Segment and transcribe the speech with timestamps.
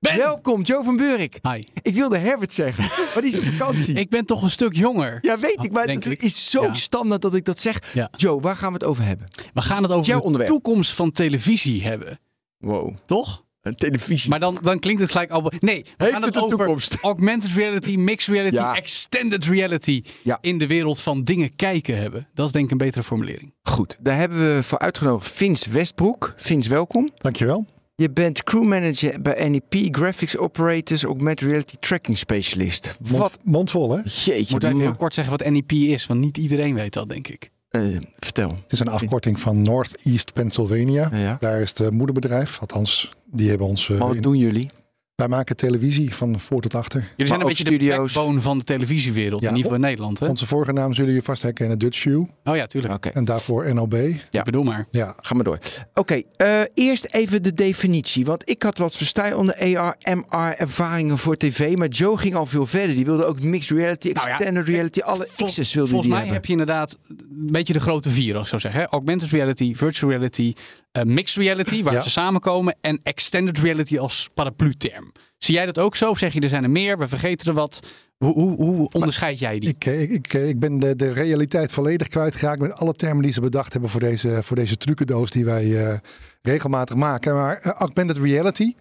[0.00, 0.16] Ben!
[0.16, 1.38] Welkom, Joe van Buurik.
[1.42, 1.64] Hi.
[1.82, 2.84] Ik wilde Herbert zeggen,
[3.14, 3.94] maar die is op vakantie.
[3.94, 5.18] Ik ben toch een stuk jonger.
[5.20, 6.22] Ja, weet ik, maar het ik.
[6.22, 6.74] is zo Ja.
[6.74, 7.94] standaard dat ik dat zeg.
[7.94, 8.08] Ja.
[8.16, 9.28] Joe, waar gaan we het over hebben?
[9.54, 10.50] We gaan het over de onderwerp.
[10.50, 12.18] toekomst van televisie hebben.
[12.58, 12.94] Wow.
[13.06, 13.44] Toch?
[13.62, 14.30] Een televisie.
[14.30, 15.52] Maar dan, dan klinkt het gelijk al.
[15.58, 16.96] Nee, we Heeft gaan het het een over toekomst?
[17.00, 18.74] augmented reality, mixed reality, Ja.
[18.74, 20.02] extended reality.
[20.22, 20.38] Ja.
[20.40, 22.28] In de wereld van dingen kijken hebben.
[22.34, 23.54] Dat is denk ik een betere formulering.
[23.62, 26.34] Goed, daar hebben we voor uitgenodigd Vince Westbroek.
[26.36, 27.08] Vince, welkom.
[27.16, 27.66] Dankjewel.
[28.00, 32.96] Je bent crewmanager bij NEP, Graphics Operators, Augmented Reality Tracking Specialist.
[33.00, 33.38] Mond, Wat?
[33.42, 34.00] mondvol, hè?
[34.04, 37.28] Jeetje, Moet even heel kort zeggen wat NEP is, want niet iedereen weet dat, denk
[37.28, 37.50] ik.
[37.70, 37.82] Eh,
[38.18, 38.48] vertel.
[38.50, 41.10] Het is een afkorting van Northeast Pennsylvania.
[41.12, 41.36] Ja.
[41.40, 42.58] Daar is het moederbedrijf.
[42.60, 43.90] Althans, die hebben ons...
[43.90, 44.70] eh, Maar wat in- doen jullie?
[45.18, 47.00] Wij maken televisie van voor tot achter.
[47.00, 48.12] Jullie zijn een beetje studio's.
[48.12, 49.42] de backbone van de televisiewereld.
[49.42, 50.26] Ja, in ieder geval in Nederland, hè?
[50.28, 52.26] Onze vorige naam zullen jullie vast herkennen, Dutch Shoe.
[52.44, 52.94] Oh ja, tuurlijk.
[52.94, 53.92] Oké, En daarvoor NOB.
[54.30, 54.38] Ja.
[54.38, 54.86] Ik bedoel maar.
[54.90, 55.58] Ja, ga maar door.
[55.94, 58.24] Oké, eh, eerst even de definitie.
[58.24, 61.76] Want ik had wat verstaan onder AR, MR ervaringen voor tv.
[61.76, 62.94] Maar Joe ging al veel verder.
[62.96, 66.18] Die wilde ook mixed reality, Nou ja, extended reality, alle Vol- X's wilde Volgens mij
[66.18, 66.34] hebben.
[66.36, 67.18] heb je inderdaad een
[67.52, 68.80] beetje de grote vier, als ik zo zeggen.
[68.80, 68.86] Hè?
[68.86, 70.62] Augmented reality, virtual reality, eh,
[71.04, 72.00] mixed reality, waar Ja.
[72.02, 72.76] ze samenkomen.
[72.80, 75.12] En extended reality als paraplu-term.
[75.38, 76.10] Zie jij dat ook zo?
[76.10, 77.80] Of zeg je er zijn er meer, we vergeten er wat?
[78.16, 79.68] Hoe, hoe, hoe onderscheid jij die?
[79.68, 83.32] ik, eh, ik, ik, ik ben de, de realiteit volledig kwijtgeraakt met alle termen die
[83.32, 85.98] ze bedacht hebben voor deze, voor deze trucendoos die wij eh,
[86.42, 87.34] regelmatig maken.
[87.34, 88.74] Maar eh, augmented reality,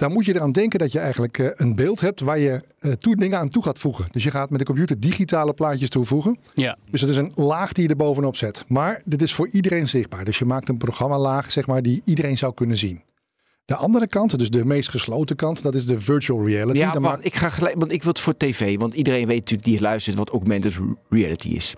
[0.00, 2.92] daar moet je eraan denken dat je eigenlijk eh, een beeld hebt waar je eh,
[2.92, 4.08] toe, dingen aan toe gaat voegen.
[4.10, 6.38] Dus je gaat met de computer digitale plaatjes toevoegen.
[6.54, 6.76] Ja.
[6.90, 8.64] Dus dat is een laag die je er bovenop zet.
[8.68, 10.24] Maar dit is voor iedereen zichtbaar.
[10.24, 13.02] Dus je maakt een programmalaag zeg maar, die iedereen zou kunnen zien.
[13.64, 16.78] De andere kant, dus de meest gesloten kant, dat is de virtual reality.
[16.78, 18.78] Ja, Dan maak- ik ga gelijk, want ik wil het voor tv.
[18.78, 20.74] Want iedereen weet natuurlijk die luistert wat augmented
[21.08, 21.74] reality is.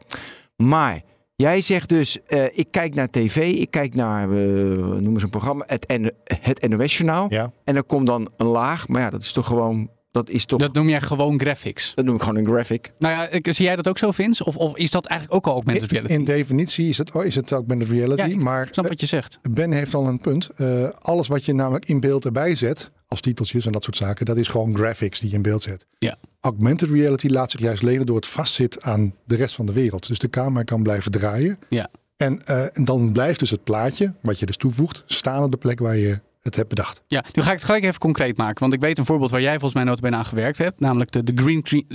[0.57, 1.03] Maar
[1.37, 4.37] jij zegt dus, eh, ik kijk naar tv, ik kijk naar, eh
[4.79, 7.27] noem eens een programma, het, N- het NOS-journaal.
[7.29, 7.53] Ja.
[7.65, 10.59] En er komt dan een laag, maar ja, dat is toch gewoon, dat is toch,
[10.59, 11.93] Dat noem jij gewoon graphics.
[11.95, 12.93] dat noem ik gewoon een graphic.
[12.99, 14.45] Nou ja, ik- zie jij dat ook zo, Vince?
[14.45, 16.13] Of, of is dat eigenlijk ook al augmented In, reality?
[16.15, 18.23] in definitie is het, oh, is het augmented reality.
[18.23, 19.39] Ja, ik maar snap wat je zegt.
[19.51, 20.51] Ben heeft al een punt.
[20.57, 24.27] Eh, alles wat je namelijk in beeld erbij zet, als titeltjes en dat soort zaken,
[24.27, 25.87] dat is gewoon graphics die je in beeld zet.
[25.99, 26.17] Ja.
[26.41, 30.07] Augmented reality laat zich juist lenen door het vastzitten aan de rest van de wereld.
[30.07, 31.59] Dus de camera kan blijven draaien.
[31.69, 31.91] Ja.
[32.17, 35.57] En, eh, en dan blijft dus het plaatje, wat je dus toevoegt, staan op de
[35.57, 37.03] plek waar je het hebt bedacht.
[37.07, 38.61] Ja, nu ga ik het gelijk even concreet maken.
[38.61, 40.81] Want ik weet een voorbeeld waar jij volgens mij notabene aan gewerkt hebt.
[40.81, 41.87] Namelijk de, de, green, screen-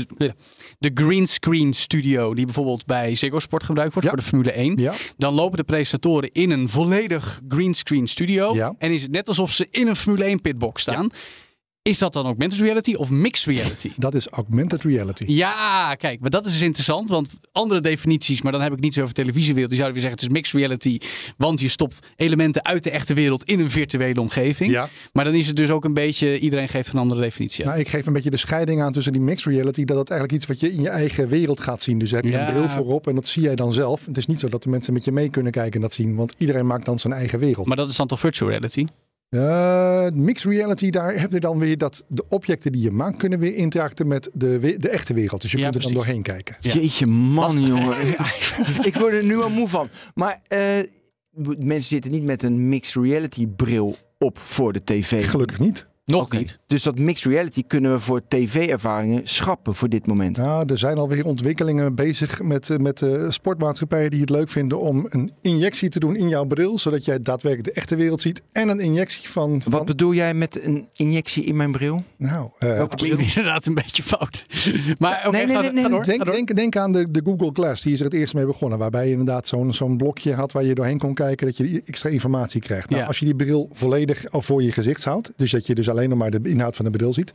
[0.79, 2.33] de green screen studio.
[2.33, 4.13] Die bijvoorbeeld bij Ziggo Sport gebruikt wordt Ja.
[4.13, 4.77] voor de Formule 1.
[4.77, 8.55] Ja, Dan lopen de presentatoren in een volledig greenscreen studio.
[8.55, 8.75] Ja.
[8.77, 11.09] En is het net alsof ze in een Formule 1 pitbox staan.
[11.87, 13.91] Is dat dan augmented reality of mixed reality?
[13.97, 15.23] dat is augmented reality.
[15.27, 17.09] Ja, kijk, maar dat is dus interessant.
[17.09, 19.69] Want andere definities, maar dan heb ik niet zo over televisiewereld.
[19.69, 20.97] Die zouden weer zeggen het is mixed reality.
[21.37, 24.71] Want je stopt elementen uit de echte wereld in een virtuele omgeving.
[24.71, 24.89] Ja.
[25.13, 27.63] Maar dan is het dus ook een beetje, iedereen geeft een andere definitie.
[27.65, 27.69] aan.
[27.69, 29.85] Nou, ik geef een beetje de scheiding aan tussen die mixed reality.
[29.85, 31.99] Dat het eigenlijk iets wat je in je eigen wereld gaat zien.
[31.99, 32.47] Dus heb je Ja.
[32.47, 34.05] een bril voorop en dat zie jij dan zelf.
[34.05, 36.15] Het is niet zo dat de mensen met je mee kunnen kijken en dat zien.
[36.15, 37.67] Want iedereen maakt dan zijn eigen wereld.
[37.67, 38.85] Maar dat is dan toch virtual reality?
[39.29, 43.39] Eh, mixed reality, daar heb je dan weer dat de objecten die je maakt kunnen
[43.39, 45.41] weer interacten met de, de echte wereld.
[45.41, 46.57] Dus je Ja, kunt er dan doorheen kijken.
[46.59, 46.73] Ja.
[46.73, 47.97] Jeetje man, jongen.
[48.89, 49.89] Ik word er nu al moe van.
[50.15, 50.61] Maar eh,
[51.57, 55.29] mensen zitten niet met een mixed reality bril op voor de tv.
[55.29, 55.85] Gelukkig niet.
[56.07, 56.59] Nog niet.
[56.67, 60.37] Dus dat mixed reality kunnen we voor tv-ervaringen schrappen voor dit moment.
[60.37, 64.79] Nou, er zijn alweer ontwikkelingen bezig met, eh, met eh, sportmaatschappijen die het leuk vinden
[64.79, 66.77] om een injectie te doen in jouw bril.
[66.77, 68.41] Zodat jij daadwerkelijk de echte wereld ziet.
[68.51, 69.61] En een injectie van...
[69.61, 72.03] van Wat bedoel jij met een injectie in mijn bril?
[72.17, 74.45] nou, eh, Welke Klinkt inderdaad een beetje fout.
[74.99, 77.83] Maar oké, Nee, nee, nee, nee, door, Denk, denk, denk aan de, de Google Glass,
[77.83, 78.79] die is er het eerst mee begonnen.
[78.79, 82.09] Waarbij je inderdaad zo'n zo'n blokje had waar je doorheen kon kijken, dat je extra
[82.09, 82.89] informatie krijgt.
[82.89, 83.07] Nou, Ja.
[83.07, 85.96] Als je die bril volledig al voor je gezicht houdt, dus dat je dus alleen
[86.05, 87.33] nog maar de inhoud van de bril ziet.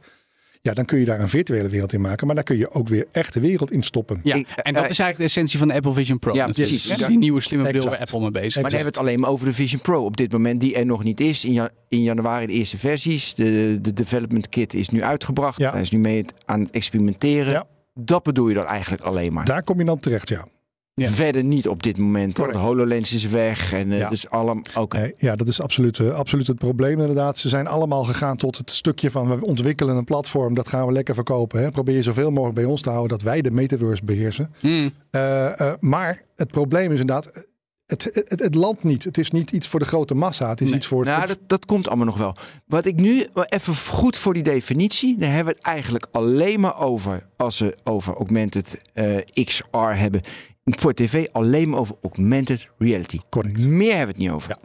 [0.63, 2.27] Ja, dan kun je daar een virtuele wereld in maken.
[2.27, 4.21] Maar daar kun je ook weer echte wereld in stoppen.
[4.23, 4.45] Ja, en
[4.75, 6.35] dat eh, is eigenlijk de essentie van de Apple Vision Pro.
[6.35, 6.85] Ja, precies.
[6.97, 7.07] Ja.
[7.07, 7.97] Die nieuwe slimme bril Exact.
[7.97, 8.55] waar Apple mee bezig is.
[8.55, 10.75] Maar dan hebben we het alleen maar over de Vision Pro op dit moment, die
[10.77, 11.45] er nog niet is.
[11.45, 13.35] In, ja- in januari de eerste versies.
[13.35, 15.59] De, de development kit is nu uitgebracht.
[15.59, 15.73] Ja.
[15.73, 17.53] Hij is nu mee aan het experimenteren.
[17.53, 17.65] Ja.
[17.95, 19.45] Dat bedoel je dan eigenlijk alleen maar.
[19.45, 20.47] Daar kom je dan terecht, ja.
[20.95, 21.09] Ja.
[21.09, 22.37] Verder niet op dit moment.
[22.37, 22.59] De.
[22.59, 23.73] HoloLens is weg.
[23.73, 24.09] En eh, Ja.
[24.09, 24.63] dus allemaal...
[24.77, 24.99] Oké.
[24.99, 27.39] Nee, ja, dat is absoluut, eh, absoluut het probleem inderdaad.
[27.39, 30.93] Ze zijn allemaal gegaan tot het stukje van we ontwikkelen een platform, dat gaan we
[30.93, 31.63] lekker verkopen.
[31.63, 31.71] Hè.
[31.71, 34.55] Probeer je zoveel mogelijk bij ons te houden dat wij de metaverse beheersen.
[34.61, 34.91] Hmm.
[35.11, 37.47] Eh, eh, maar het probleem is inderdaad,
[37.87, 39.05] het, het, het landt niet.
[39.05, 40.49] Het is niet iets voor de grote massa.
[40.49, 40.77] Het is Nee.
[40.77, 41.05] iets voor...
[41.05, 42.35] Nou, dat, dat komt allemaal nog wel.
[42.67, 45.17] Wat ik nu even goed voor die definitie.
[45.19, 47.27] Dan hebben we het eigenlijk alleen maar over.
[47.37, 50.21] Als we over augmented eh, XR hebben.
[50.65, 53.19] Voor tv alleen maar over augmented reality.
[53.31, 53.67] Correct.
[53.67, 54.57] Meer hebben we het niet over.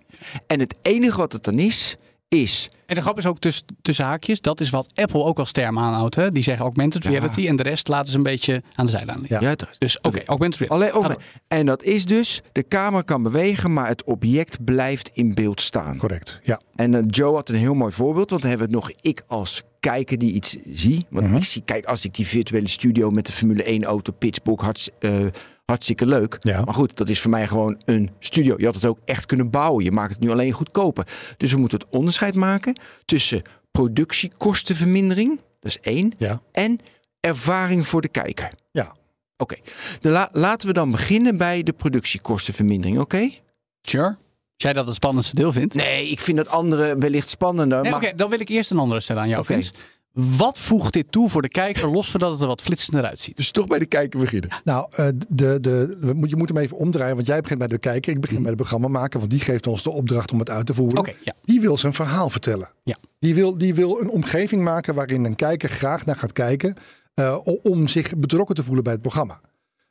[0.47, 1.95] En het enige wat het dan is.
[2.29, 2.69] Is.
[2.85, 5.79] En de grap is ook tussen, tussen haakjes, dat is wat Apple ook als term
[5.79, 6.15] aanhoudt.
[6.15, 6.31] Hè?
[6.31, 7.09] Die zeggen augmented Ja.
[7.09, 9.41] reality en de rest laten ze een beetje aan de zijlijn liggen.
[9.41, 9.49] Ja.
[9.49, 10.83] Ja, Dus oké, augmented reality.
[10.85, 12.41] Alleen augment- En dat is dus.
[12.51, 13.73] De camera kan bewegen.
[13.73, 15.97] Maar het object blijft in beeld staan.
[15.97, 16.61] Correct, ja.
[16.75, 18.29] En eh, Joe had een heel mooi voorbeeld.
[18.29, 21.05] Want dan hebben we het nog ik als kijker die iets zie.
[21.09, 21.35] Want Mhm.
[21.35, 24.91] ik zie, kijk, als ik die virtuele studio met de Formule 1 auto pitchbook hartst,
[24.99, 25.25] eh,
[25.71, 26.37] hartstikke leuk.
[26.41, 26.61] Ja.
[26.63, 28.55] Maar goed, dat is voor mij gewoon een studio.
[28.57, 29.83] Je had het ook echt kunnen bouwen.
[29.83, 31.07] Je maakt het nu alleen goedkoper.
[31.37, 33.41] Dus we moeten het onderscheid maken tussen
[33.71, 36.41] productiekostenvermindering, dat is één, Ja.
[36.51, 36.79] en
[37.19, 38.47] ervaring voor de kijker.
[38.71, 38.95] Ja.
[39.37, 39.55] Oké,
[40.01, 43.29] la- laten we dan beginnen bij de productiekostenvermindering, oké?
[43.81, 44.05] Sure.
[44.07, 44.17] Als
[44.65, 45.73] jij dat het spannendste deel vindt.
[45.73, 47.81] Nee, ik vind dat andere wellicht spannender.
[47.81, 48.03] Nee, maar...
[48.03, 49.53] Oké, dan wil ik eerst een andere stellen aan jou, Oké.
[49.53, 49.71] Vince.
[50.17, 53.37] Wat voegt dit toe voor de kijker, los van dat het er wat flitsender uitziet?
[53.37, 54.49] Dus toch bij de kijker beginnen.
[54.63, 58.13] Nou, eh, de, de, je moet hem even omdraaien, want jij begint bij de kijker.
[58.13, 60.73] Ik begin bij de programmamaker, want die geeft ons de opdracht om het uit te
[60.73, 61.13] voeren.
[61.23, 61.33] Ja.
[61.43, 62.69] Die wil zijn verhaal vertellen.
[62.83, 62.97] Ja.
[63.19, 66.75] Die, wil, die wil een omgeving maken waarin een kijker graag naar gaat kijken
[67.13, 69.41] eh, om zich betrokken te voelen bij het programma.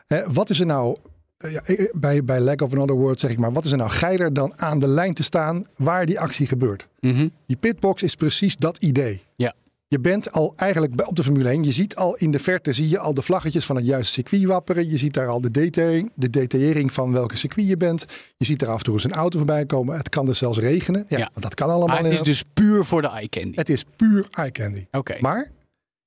[0.07, 0.97] Eh, wat is er nou,
[1.39, 1.63] ja,
[1.93, 4.61] bij, bij lack of another word zeg ik maar, wat is er nou geiler dan
[4.61, 6.89] aan de lijn te staan waar die actie gebeurt?
[7.01, 7.29] Mhm.
[7.47, 9.23] Die pitbox is precies dat idee.
[9.35, 9.55] Ja.
[9.89, 11.63] Je bent al eigenlijk op de Formule 1.
[11.65, 14.45] Je ziet al in de verte zie je al de vlaggetjes van het juiste circuit
[14.45, 14.91] wapperen.
[14.91, 18.07] Je ziet daar al de detailering, de detaillering van welke circuit je bent.
[18.37, 19.97] Je ziet er af en toe eens een auto voorbij komen.
[19.97, 21.05] Het kan dus zelfs regenen.
[21.09, 21.29] Ja, Ja.
[21.33, 21.87] Want dat kan allemaal.
[22.01, 23.57] Maar het is dus puur voor de eye candy.
[23.57, 24.87] het is puur eye candy.
[24.91, 25.17] Oké.
[25.21, 25.51] Maar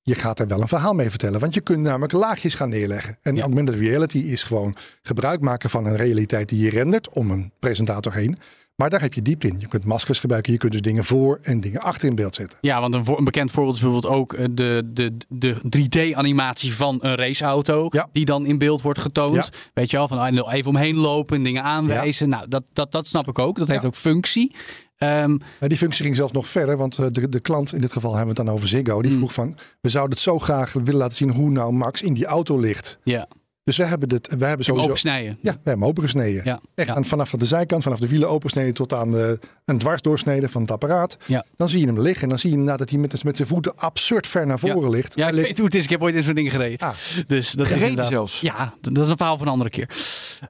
[0.02, 1.40] je gaat er wel een verhaal mee vertellen.
[1.40, 3.18] Want je kunt namelijk laagjes gaan neerleggen.
[3.22, 3.42] En Ja.
[3.42, 8.12] augmented reality is gewoon gebruik maken van een realiteit die je rendert om een presentator
[8.14, 8.36] heen.
[8.80, 9.56] Maar daar heb je diepte in.
[9.58, 10.52] Je kunt maskers gebruiken.
[10.52, 12.58] Je kunt dus dingen voor en dingen achter in beeld zetten.
[12.60, 16.74] Ja, want een, voor- een bekend voorbeeld is bijvoorbeeld ook eh, de, de, de 3D-animatie
[16.74, 17.86] van een raceauto.
[17.90, 18.08] Ja.
[18.12, 19.34] Die dan in beeld wordt getoond.
[19.34, 19.44] Ja.
[19.74, 22.28] Weet je wel, van ah, even omheen lopen, dingen aanwijzen.
[22.28, 23.58] Nou, dat, dat, dat snap ik ook.
[23.58, 24.54] Dat heeft ook functie.
[24.96, 27.92] Ehm, Maar die functie ging zelfs nog verder, want eh, de, de klant, in dit
[27.92, 29.16] geval hebben we het dan over Ziggo, die Mm.
[29.16, 32.26] vroeg van, we zouden het zo graag willen laten zien hoe nou Max in die
[32.26, 32.98] auto ligt.
[33.04, 33.26] ja,
[33.64, 34.88] Dus we hebben, dit, we hebben sowieso...
[34.88, 35.30] opensnijden.
[35.30, 36.44] Ja, we hebben hem opengesneden.
[36.44, 36.94] Ja, Echt ja.
[36.94, 40.70] aan, vanaf de zijkant, vanaf de wielen opensneden tot aan de, een dwarsdoorsnede van het
[40.70, 41.16] apparaat.
[41.26, 41.44] Ja.
[41.56, 43.48] Dan zie je hem liggen en dan zie je inderdaad dat hij met, met zijn
[43.48, 45.14] voeten absurd ver naar voren ligt.
[45.16, 45.84] Ja, ik ligt- weet hoe het is.
[45.84, 46.78] Ik heb ooit in zo'n ding gereden.
[46.78, 46.94] Ah,
[47.26, 48.40] Dus dat Gereden inderdaad- zelfs?
[48.40, 49.88] Ja, dat is een verhaal van een andere keer.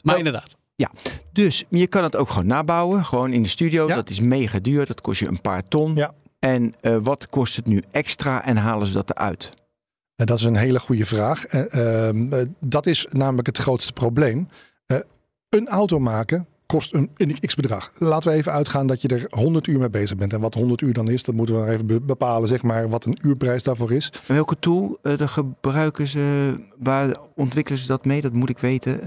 [0.03, 0.19] Maar Oh.
[0.19, 0.57] inderdaad.
[1.33, 3.05] Dus je kan het ook gewoon nabouwen.
[3.05, 3.89] Gewoon in de studio.
[3.89, 3.95] Ja.
[3.95, 4.87] Dat is mega duur.
[4.87, 5.95] Dat kost je een paar ton.
[5.95, 6.13] Ja.
[6.39, 9.51] En eh, wat kost het nu extra en halen ze dat eruit?
[10.27, 11.47] Dat is een hele goede vraag.
[11.47, 14.49] Eh, ehm, eh, dat is namelijk het grootste probleem.
[14.87, 14.99] Eh,
[15.49, 17.91] een auto maken kost een, een x bedrag.
[17.99, 20.33] Laten we even uitgaan dat je er 100 uur mee bezig bent.
[20.33, 23.05] En wat 100 uur dan is, dat moeten we even be- bepalen, zeg maar, wat
[23.05, 24.13] een uurprijs daarvoor is.
[24.27, 26.55] En welke tool gebruiken ze?
[26.79, 28.21] Waar ontwikkelen ze dat mee?
[28.21, 29.01] Dat moet ik weten.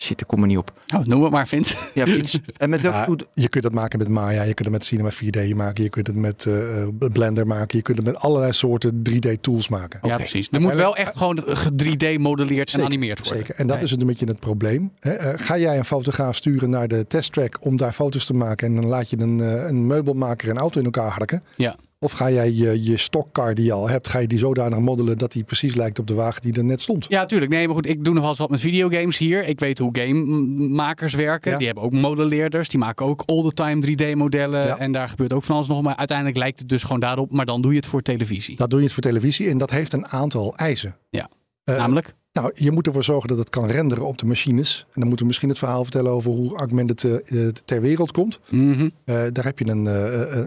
[0.00, 0.72] Eh, shit, ik kom er niet op.
[0.94, 1.76] Oh, noem het maar, Vince.
[1.94, 2.38] Ja, Frits.
[2.56, 3.16] en met welke Ja, tool?
[3.34, 6.06] je kunt het maken met Maya, je kunt het met Cinema 4D maken, je kunt
[6.06, 10.00] het met eh, Blender maken, je kunt het met allerlei soorten 3D tools maken.
[10.08, 10.48] Ja, precies.
[10.50, 11.44] Er moet wel echt gewoon
[11.84, 13.38] 3D-modelleerd en Zeker, animeerd worden.
[13.38, 13.54] Zeker.
[13.60, 13.84] En dat Nee.
[13.84, 14.92] is een beetje het probleem.
[15.00, 18.66] Hè, eh, ga jij een fotograaf sturen naar de testtrack om daar foto's te maken
[18.68, 21.42] en dan laat je een, eh, een meubelmaker een auto in elkaar harken?
[21.56, 21.76] Ja.
[22.02, 25.32] Of ga jij je, je die je al hebt, ga je die zodanig modellen dat
[25.32, 27.06] die precies lijkt op de wagen die er net stond?
[27.08, 27.50] Ja, tuurlijk.
[27.50, 29.44] Nee, maar goed, ik doe nog wel eens wat met videogames hier.
[29.44, 31.50] Ik weet hoe gamemakers werken.
[31.50, 31.56] Ja.
[31.56, 32.68] Die hebben ook modelleerders.
[32.68, 34.66] Die maken ook all-the-time 3D-modellen.
[34.66, 34.78] Ja.
[34.78, 35.82] En daar gebeurt ook van alles nog.
[35.82, 37.32] Maar uiteindelijk lijkt het dus gewoon daarop.
[37.32, 38.56] Maar dan doe je het voor televisie.
[38.56, 40.96] Dat doe je het voor televisie en dat heeft een aantal eisen.
[41.10, 41.28] Ja.
[41.64, 42.14] Eh, Namelijk?
[42.40, 44.84] Nou, je moet ervoor zorgen dat het kan renderen op de machines.
[44.86, 48.12] En dan moeten we misschien het verhaal vertellen over hoe augmented eh, eh, ter wereld
[48.12, 48.38] komt.
[48.48, 48.88] Mhm.
[49.04, 49.84] Eh, daar heb je een,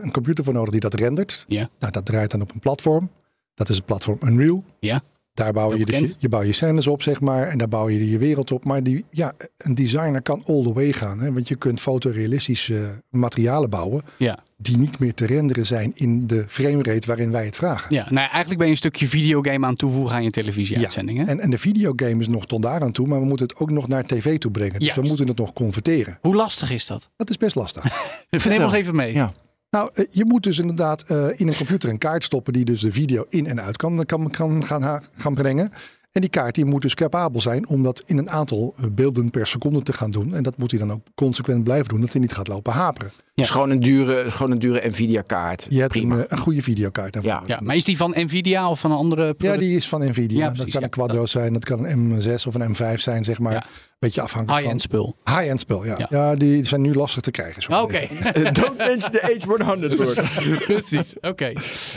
[0.04, 1.46] een computer voor nodig die dat rendert.
[1.48, 1.70] Ja.
[1.80, 3.10] Nou, dat draait dan op een platform.
[3.54, 4.64] Dat is het platform Unreal.
[4.80, 5.04] Ja.
[5.34, 7.48] Daar bouw je, dus je, bouw je scènes op, zeg maar.
[7.48, 8.66] En daar bouw je je wereld op.
[8.66, 11.20] Maar die, ja, een designer kan all the way gaan.
[11.20, 11.34] Hè?
[11.34, 14.02] Want je kunt fotorealistische materialen bouwen.
[14.18, 14.40] Ja.
[14.58, 17.96] Die niet meer te renderen zijn in de framerate waarin wij het vragen.
[17.96, 21.18] Ja, nou, eigenlijk ben je een stukje videogame aan het toevoegen aan je televisieuitzending.
[21.20, 21.26] hè?
[21.26, 23.08] En, en de videogame is nog tot daar aan toe.
[23.08, 24.80] Maar we moeten het ook nog naar tv toe brengen.
[24.80, 26.18] Dus we moeten het nog converteren.
[26.22, 27.10] Hoe lastig is dat?
[27.16, 27.84] Dat is best lastig.
[28.46, 29.14] Neem ons even mee.
[29.14, 29.34] Ja.
[29.74, 32.82] Nou, eh, je moet dus inderdaad eh, in een computer een kaart stoppen die dus
[32.82, 35.72] de video in en uit kan, kan, kan gaan, gaan brengen.
[36.12, 39.30] En die kaart die moet dus capabel zijn om dat in een aantal eh, beelden
[39.30, 40.34] per seconde te gaan doen.
[40.36, 43.12] En dat moet hij dan ook consequent blijven doen, dat hij niet gaat lopen haperen.
[43.36, 45.68] Dus gewoon een dure, gewoon een dure Nvidia-kaart.
[45.70, 46.16] Je hebt Prima.
[46.16, 47.32] een, een goede videokaart daarvoor.
[47.32, 47.44] Ja.
[47.46, 49.60] Ja, maar is die van Nvidia of van een andere Ja, product?
[49.60, 50.40] die is van Nvidia.
[50.40, 50.82] Ja, dat kan ja.
[50.82, 53.68] een Quadro zijn, dat kan een M6 of een M5 zijn, zeg maar.
[54.04, 54.90] Beetje afhankelijk High-end van...
[54.90, 55.16] spul.
[55.36, 55.96] High-end spul, ja.
[55.98, 56.08] Ja.
[56.10, 56.36] ja.
[56.36, 57.62] die zijn nu lastig te krijgen.
[57.62, 58.56] zo Oké, gezegd.
[58.62, 60.66] Don't mention de H100 woord.
[60.66, 61.14] precies.
[61.22, 61.52] Oké.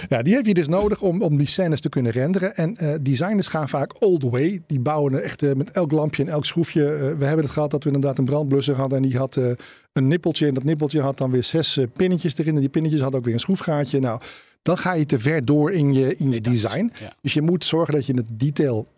[0.08, 2.56] Ja, die heb je dus nodig om, om die scènes te kunnen renderen.
[2.56, 4.62] En eh, designers gaan vaak all the way.
[4.66, 6.92] Die bouwen echt eh, met elk lampje en elk schroefje.
[6.92, 8.96] Eh, we hebben het gehad dat we inderdaad een brandblusser hadden.
[8.96, 9.50] En die had eh,
[9.92, 10.46] een nippeltje.
[10.46, 12.54] En dat nippeltje had dan weer zes pinnetjes erin.
[12.54, 13.98] En die pinnetjes hadden ook weer een schroefgaatje.
[13.98, 14.20] Nou,
[14.66, 16.92] dan ga je te ver door in je, in je design.
[17.00, 17.16] ja.
[17.23, 18.88] Dus je moet zorgen dat je het detail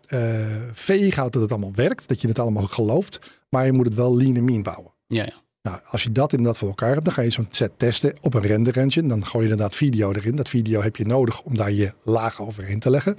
[0.71, 1.33] veeg houdt.
[1.33, 2.07] Dat het allemaal werkt.
[2.07, 3.19] Dat je het allemaal gelooft.
[3.49, 4.91] Maar je moet het wel lean en mean bouwen.
[5.07, 5.33] Ja, ja.
[5.61, 8.33] Nou, als je dat inderdaad voor elkaar hebt, dan ga je zo'n set testen op
[8.33, 9.07] een render engine.
[9.07, 10.35] Dan gooi je inderdaad video erin.
[10.35, 13.17] Dat video heb je nodig om daar je lagen overheen te leggen.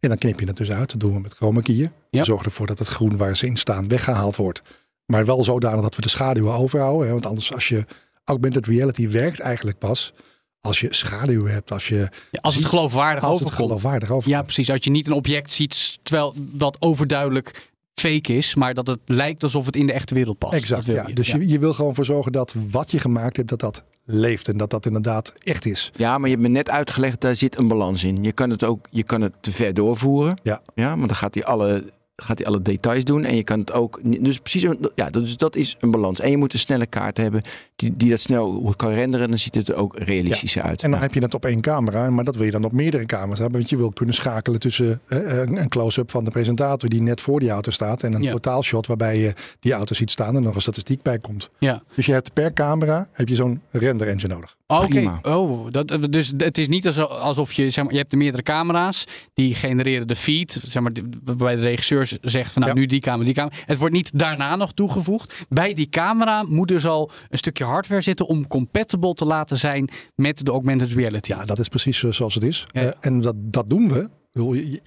[0.00, 0.90] En dan knip je het dus uit.
[0.90, 1.90] Dat doen we met chroma keyën.
[2.10, 2.24] Ja.
[2.24, 4.62] Zorg ervoor dat het groen waar ze in staan weggehaald wordt.
[5.06, 7.06] Maar wel zodanig dat we de schaduwen overhouden.
[7.06, 7.12] Hè?
[7.12, 7.84] Want anders als je
[8.24, 10.14] augmented reality werkt eigenlijk pas
[10.60, 11.72] als je schaduwen hebt.
[11.72, 14.34] Als, je, Ja, als het geloofwaardig als het geloofwaardig overkomt.
[14.34, 14.70] Ja, precies.
[14.70, 19.42] Als je niet een object ziet terwijl dat overduidelijk fake is, maar dat het lijkt
[19.42, 20.52] alsof het in de echte wereld past.
[20.52, 21.04] Exact, ja.
[21.06, 21.14] je.
[21.14, 24.48] Dus Je, je wil gewoon voor zorgen dat wat je gemaakt hebt, dat dat leeft.
[24.48, 25.92] En dat dat inderdaad echt is.
[25.96, 28.18] Ja, maar je hebt me net uitgelegd, daar zit een balans in.
[28.22, 30.38] Je kan het ook je kan het te ver doorvoeren.
[30.42, 30.60] Ja.
[30.74, 33.24] Ja, want dan gaat hij alle, gaat hij alle details doen.
[33.24, 34.00] En je kan het ook.
[34.22, 36.20] Dus precies, ja, dus dat is een balans.
[36.20, 37.42] En je moet een snelle kaart hebben
[37.76, 39.28] die, die dat snel kan renderen.
[39.28, 40.82] Dan ziet het er ook realistischer uit.
[40.82, 41.04] En dan Ja.
[41.04, 43.58] heb je het op één camera, maar dat wil je dan op meerdere camera's hebben.
[43.58, 47.20] Want je wil kunnen schakelen tussen eh, een een close-up van de presentator die net
[47.20, 48.02] voor die auto staat.
[48.02, 48.30] En een Ja.
[48.30, 51.50] totaalshot waarbij je die auto ziet staan en nog een statistiek bij komt.
[51.58, 51.82] Ja.
[51.94, 54.56] Dus je hebt per camera heb je zo'n render engine nodig.
[54.70, 55.18] Oké, Prima.
[55.22, 59.04] oh, dat, dus het is niet alsof, je, zeg maar, je hebt de meerdere camera's,
[59.34, 60.92] die genereren de feed, zeg maar,
[61.24, 62.80] waarbij de regisseur zegt van nou, Ja.
[62.80, 63.56] nu die camera, die camera.
[63.66, 65.46] Het wordt niet daarna nog toegevoegd.
[65.48, 69.88] Bij die camera moet dus al een stukje hardware zitten om compatible te laten zijn
[70.14, 71.30] met de augmented reality.
[71.32, 72.66] Ja, dat is precies eh, zoals het is.
[72.70, 72.80] Ja.
[72.80, 74.08] Eh, en dat, dat doen we.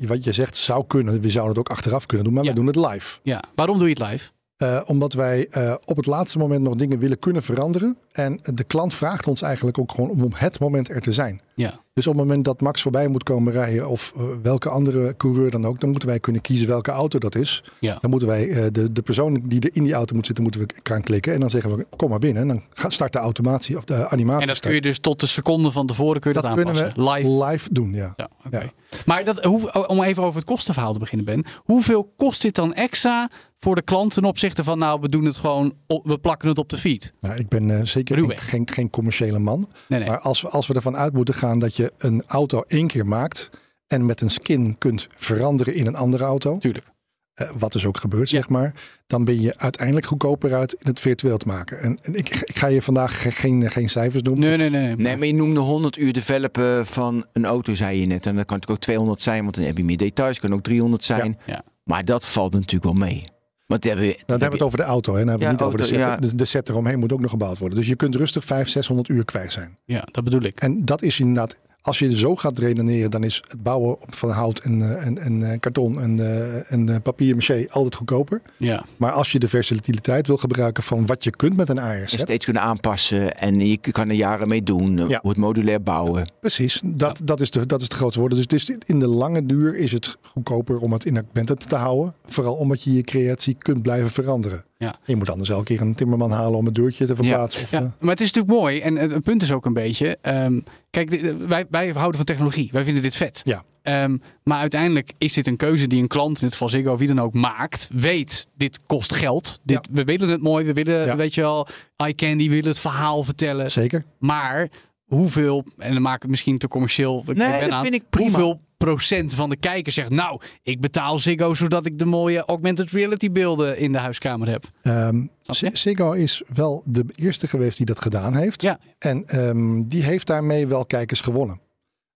[0.07, 2.53] Wat je zegt zou kunnen, we zouden het ook achteraf kunnen doen, maar Ja.
[2.53, 3.19] wij doen het live.
[3.23, 3.43] Ja.
[3.55, 4.29] Waarom doe je het live?
[4.62, 7.98] Eh, omdat wij eh, op het laatste moment nog dingen willen kunnen veranderen.
[8.12, 11.41] En de klant vraagt ons eigenlijk ook gewoon om op het moment er te zijn.
[11.56, 11.80] Ja.
[11.93, 15.51] Dus op het moment dat Max voorbij moet komen rijden of eh, welke andere coureur
[15.51, 17.63] dan ook, dan moeten wij kunnen kiezen welke auto dat is.
[17.79, 17.98] Ja.
[18.01, 20.62] Dan moeten wij eh, de, de persoon die er in die auto moet zitten, moeten
[20.62, 21.33] we gaan klikken.
[21.33, 22.41] En dan zeggen we, kom maar binnen.
[22.41, 24.41] En dan gaat start de automatie of de animatie.
[24.41, 24.74] En dat start.
[24.74, 27.45] kun je dus tot de seconde van tevoren kun je dat, dat kunnen we live.
[27.45, 28.13] live doen, ja.
[28.51, 28.63] Ja.
[29.05, 31.45] Maar dat, hoe, om even over het kostenverhaal te beginnen, Ben.
[31.55, 33.29] Hoeveel kost dit dan extra
[33.60, 36.57] voor de klant ten opzichte van, nou, we doen het gewoon, op, we plakken het
[36.57, 37.13] op de feed?
[37.21, 39.67] Nou, ik ben eh, zeker geen, geen, geen commerciële man.
[39.88, 40.10] Nee, nee.
[40.10, 43.05] Maar als we, als we ervan uit moeten gaan dat je een auto één keer
[43.07, 43.50] maakt
[43.88, 46.85] en met een skin kunt veranderen in een andere auto, Tuurlijk.
[47.33, 48.38] eh, wat dus ook gebeurt, Ja.
[48.38, 48.73] zeg maar,
[49.07, 51.79] dan ben je uiteindelijk goedkoper uit in het virtueel te maken.
[51.81, 54.43] En, en ik, ik ga je vandaag ge- geen, geen cijfers noemen.
[54.43, 54.81] Nee, nee, nee.
[54.81, 54.95] nee.
[54.95, 58.25] Nee, maar je noemde 100 uur developen van een auto, zei je net.
[58.25, 60.39] En dan kan het ook 200 zijn, want dan heb je meer details.
[60.39, 61.39] Kan ook 300 zijn.
[61.45, 61.63] Ja.
[61.83, 63.21] Maar dat valt natuurlijk wel mee.
[63.67, 65.11] Want dan hebben we, Nou, dan hebben we het over de auto.
[65.13, 65.19] Hè?
[65.19, 65.97] Dan hebben we Ja, niet over de set.
[65.97, 66.17] ja.
[66.17, 67.77] De, de set eromheen moet ook nog gebouwd worden.
[67.77, 69.77] Dus je kunt rustig 500, 600 uur kwijt zijn.
[69.85, 70.59] Ja, dat bedoel ik.
[70.61, 74.29] En dat is inderdaad, als je zo gaat redeneren, dan is het bouwen op- van
[74.29, 78.41] hout en, eh, en, en eh, karton en, eh, en papier maché altijd goedkoper.
[78.57, 78.85] Ja.
[78.97, 82.09] Maar als je de versatiliteit wil gebruiken van wat je kunt met een AR en
[82.09, 83.38] set, steeds kunnen aanpassen.
[83.38, 84.97] En je kan er jaren mee doen.
[84.97, 85.19] Ja.
[85.21, 86.31] Hoe het modulair bouwen.
[86.39, 88.31] precies, dat, dat, is de, dat is de grootste woord.
[88.31, 91.75] Dus het is, in de lange duur is het goedkoper om het in augmented te
[91.75, 92.13] houden.
[92.25, 94.63] Vooral omdat je je creatie kunt blijven veranderen.
[94.81, 94.95] Ja.
[95.05, 97.63] Je moet anders elke keer een timmerman halen om het deurtje te verplaatsen.
[97.63, 98.79] Of, Ja, eh, maar het is natuurlijk mooi.
[98.79, 100.17] En het, punt is ook een beetje.
[100.21, 100.59] ehm,
[100.89, 101.09] kijk,
[101.47, 102.69] wij, wij houden van technologie.
[102.71, 103.41] Wij vinden dit vet.
[103.43, 103.63] Ja.
[103.81, 107.07] Ehm, maar uiteindelijk is dit een keuze die een klant, in het geval Ziggo, wie
[107.07, 107.89] dan ook, maakt.
[107.93, 109.59] Weet, dit kost geld.
[109.63, 110.65] Dit, We willen het mooi.
[110.65, 112.43] We willen, weet je wel, eye candy.
[112.43, 113.71] We willen het verhaal vertellen.
[113.71, 114.05] Zeker.
[114.19, 114.69] Maar
[115.15, 117.24] hoeveel, en dan maak ik het misschien te commercieel.
[117.27, 118.30] ik Nee, ben dat aan, vind ik prima.
[118.30, 122.91] Hoeveel procent van de kijkers zegt, nou, ik betaal Ziggo zodat ik de mooie augmented
[122.91, 124.65] reality beelden in de huiskamer heb.
[124.82, 125.25] Ehm?
[125.41, 128.62] Z- Ziggo is wel de eerste geweest die dat gedaan heeft.
[128.62, 128.80] Ja.
[129.00, 131.60] En ehm, die heeft daarmee wel kijkers gewonnen.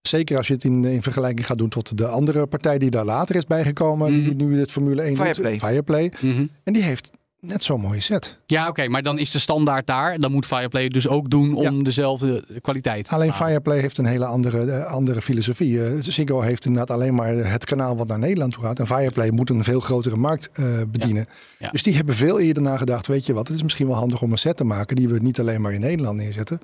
[0.01, 3.05] Zeker als je het in, in vergelijking gaat doen tot de andere partij die daar
[3.05, 4.13] later is bijgekomen.
[4.13, 5.51] Die nu het Formule 1 Fireplay.
[5.51, 5.61] doet.
[5.67, 6.11] Fireplay.
[6.21, 6.45] Mhm.
[6.63, 7.11] En die heeft
[7.47, 8.37] net zo'n mooie set.
[8.45, 10.19] Ja, oké, maar dan is de standaard daar.
[10.19, 13.07] Dan moet Fireplay dus ook doen om dezelfde kwaliteit.
[13.07, 13.33] te Alleen.
[13.33, 16.01] Fireplay heeft een hele andere, eh, andere filosofie.
[16.01, 18.79] Ziggo heeft inderdaad alleen maar het kanaal wat naar Nederland toe gaat.
[18.79, 21.25] En Fireplay moet een veel grotere markt eh, bedienen.
[21.59, 21.69] Ja.
[21.69, 23.07] Dus die hebben veel eerder nagedacht.
[23.07, 25.19] Weet je wat, het is misschien wel handig om een set te maken die we
[25.19, 26.59] niet alleen maar in Nederland neerzetten.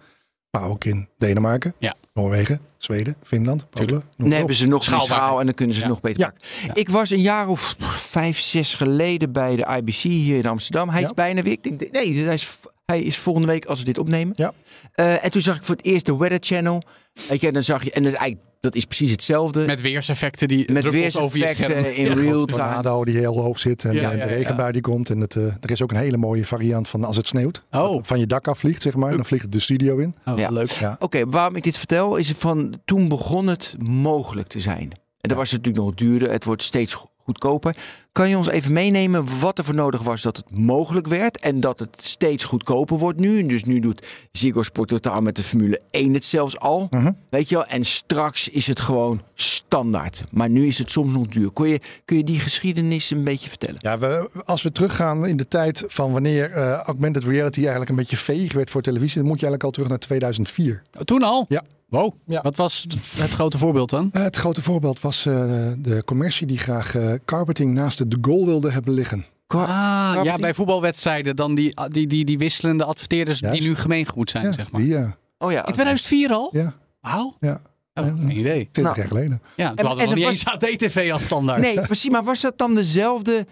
[0.51, 1.95] Maar ook in Denemarken, Ja.
[2.13, 4.03] Noorwegen, Zweden, Finland, Polen.
[4.17, 5.87] Dan hebben ze nog schaal en dan kunnen ze Ja.
[5.87, 6.29] het nog beter Ja.
[6.29, 6.81] pakken.
[6.81, 10.89] Ik was een jaar of vijf, zes geleden bij de IBC hier in Amsterdam.
[10.89, 11.53] Hij is bijna weer.
[11.53, 14.33] Ik denk, nee, hij is, hij is volgende week als we dit opnemen.
[14.37, 14.53] Ja.
[14.93, 16.83] Eh, en toen zag ik voor het eerst de Weather Channel.
[17.29, 19.65] Weet je, en dan zag je, en dat is eigenlijk, dat is precies hetzelfde.
[19.65, 22.13] Met weerseffecten die Met druppels over je weerseffecten in Ja.
[22.13, 22.45] real time.
[22.45, 24.25] tornado die heel hoog zit en Ja, ja, de ja.
[24.25, 25.09] regenbui die komt.
[25.09, 27.63] En het, eh, er is ook een hele mooie variant van als het sneeuwt.
[27.71, 27.91] Oh.
[27.93, 29.11] Dat van je dak afvliegt, zeg maar.
[29.11, 30.15] Dan vliegt het de studio in.
[30.25, 30.49] Oh, Ja.
[30.49, 30.69] leuk.
[30.69, 30.95] Ja.
[30.99, 34.91] Oké, waarom ik dit vertel is van toen begon het mogelijk te zijn.
[35.21, 36.31] En dan was het natuurlijk nog duurder.
[36.31, 37.75] Het wordt steeds goedkoper.
[38.11, 41.59] Kan je ons even meenemen wat er voor nodig was dat het mogelijk werd en
[41.59, 43.45] dat het steeds goedkoper wordt nu?
[43.45, 46.87] Dus nu doet Ziggo Sport Totaal met de Formule 1 het zelfs al.
[46.89, 47.11] Mhm.
[47.29, 47.65] Weet je wel?
[47.65, 50.23] En straks is het gewoon standaard.
[50.31, 51.53] Maar nu is het soms nog duur.
[51.53, 53.77] Kun je, kun je die geschiedenis een beetje vertellen?
[53.79, 57.95] Ja, we, als we teruggaan in de tijd van wanneer eh, augmented reality eigenlijk een
[57.95, 60.81] beetje veeg werd voor televisie, dan moet je eigenlijk al terug naar 2004.
[60.97, 61.45] Oh, Toen al?
[61.49, 61.63] Ja.
[61.91, 62.13] Wow.
[62.25, 62.41] Ja.
[62.41, 62.85] Wat was
[63.17, 64.09] het, grote voorbeeld dan?
[64.11, 65.33] Eh, het grote voorbeeld was eh,
[65.77, 69.25] de commercie die graag eh, carpeting naast de, de goal wilde hebben liggen.
[69.47, 74.43] Ah, ja, bij voetbalwedstrijden dan die, die, die, die wisselende adverteerders die nu gemeengoed zijn,
[74.45, 74.81] Ja, zeg maar.
[74.81, 74.97] die.
[75.37, 75.65] Oh ja.
[75.65, 76.49] In 2004 al?
[76.51, 77.35] ja, Wauw.
[77.39, 77.61] ja.
[77.93, 78.69] Oh, geen idee.
[78.71, 78.97] 20 Nou.
[78.97, 79.41] jaar geleden.
[79.55, 81.61] Ja, toen En- hadden we nog niet eens HD-TV als standaard.
[81.61, 82.09] Nee, precies.
[82.11, 83.45] Maar was dat dan dezelfde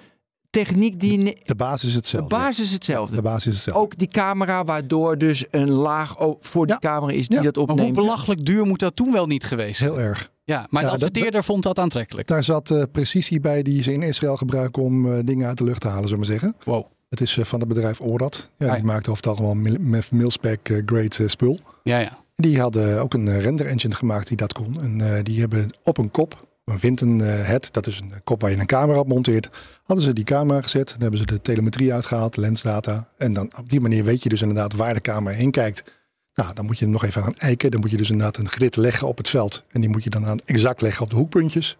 [0.49, 1.37] techniek die...
[1.43, 2.35] De basis is De hetzelfde.
[2.35, 3.15] basis hetzelfde.
[3.15, 3.81] De basis is hetzelfde.
[3.81, 6.89] Ook die camera, waardoor dus een laag voor die Ja.
[6.89, 7.43] camera is die Ja.
[7.43, 7.95] dat Maar hoe opneemt.
[7.95, 9.89] belachelijk duur moet dat toen wel niet geweest zijn?
[9.91, 10.31] Heel erg.
[10.43, 12.27] Ja, maar de dat- adverteerder vond dat aantrekkelijk.
[12.27, 15.63] Daar zat eh, precisie bij die ze in Israël gebruiken om eh, dingen uit de
[15.63, 16.55] lucht te halen, zullen we maar zeggen.
[16.65, 16.85] Wow.
[17.09, 18.49] Het is eh, van het bedrijf Orad.
[18.57, 21.59] Ja, Ah, die maakt over het algemeen met milspec great eh, spul.
[21.83, 22.17] Ja, ja.
[22.35, 24.81] Die hadden ook een render engine gemaakt die dat kon.
[24.81, 28.41] En eh, die hebben op een kop, een Vinton eh, head, dat is een kop
[28.41, 29.49] waar je een camera op monteert,
[29.83, 30.89] hadden ze die camera gezet.
[30.89, 33.07] Dan hebben ze de telemetrie uitgehaald, lensdata.
[33.17, 35.83] En dan op die manier weet je dus inderdaad waar de camera heen kijkt.
[36.33, 37.71] Nou, dan moet je hem nog even aan eiken.
[37.71, 39.63] Dan moet je dus inderdaad een grid leggen op het veld.
[39.71, 41.77] En die moet je dan aan exact leggen op de hoekpuntjes.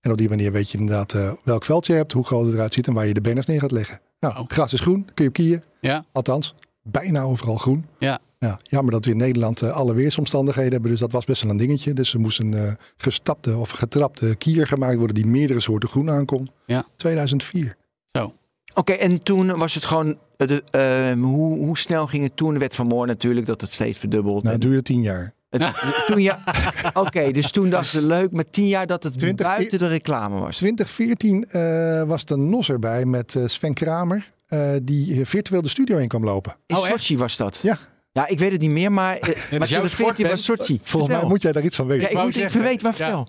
[0.00, 2.54] En op die manier weet je inderdaad eh, welk veld je hebt, hoe groot het
[2.54, 4.00] eruit ziet en waar je de banners neer gaat leggen.
[4.20, 4.44] Nou, Oh.
[4.48, 5.64] gras is groen, kun je op kiezen.
[5.80, 7.86] Ja, Althans, bijna overal groen.
[7.98, 8.18] ja.
[8.38, 10.90] Ja, jammer dat we in Nederland eh, alle weersomstandigheden hebben.
[10.90, 11.92] Dus dat was best wel een dingetje.
[11.92, 16.10] Dus er moest een eh, gestapte of getrapte kier gemaakt worden die meerdere soorten groen
[16.10, 16.50] aankon.
[16.66, 16.86] Ja.
[16.96, 17.76] 2004.
[18.12, 18.32] Zo.
[18.74, 20.18] Oké, en toen was het gewoon...
[20.36, 22.52] eh, De, eh, hoe, hoe snel ging het toen?
[22.52, 24.42] De wet van Moore natuurlijk, dat het steeds verdubbeld.
[24.42, 25.34] Nou, het duurde tien jaar.
[25.50, 26.38] het- toen ja,
[26.94, 30.40] Oké, dus toen dachten ze leuk, maar tien jaar dat het 20, buiten de reclame
[30.40, 30.56] was.
[30.56, 34.32] 2014 eh, was een NOS erbij met eh, Sven Kramer.
[34.48, 36.56] eh, die virtueel de studio in kwam lopen.
[36.66, 36.84] In Oh?
[36.84, 37.58] Sochi was dat.
[37.62, 37.78] Ja.
[38.16, 39.16] Ja, ik weet het niet meer, maar...
[39.18, 40.80] eh, maar jouw 2014 sport, was Sochi.
[40.82, 42.02] Volgens mij moet jij daar iets van weten.
[42.02, 43.26] Ja, ik moet iets weten, maar ja.
[43.26, 43.28] vertel.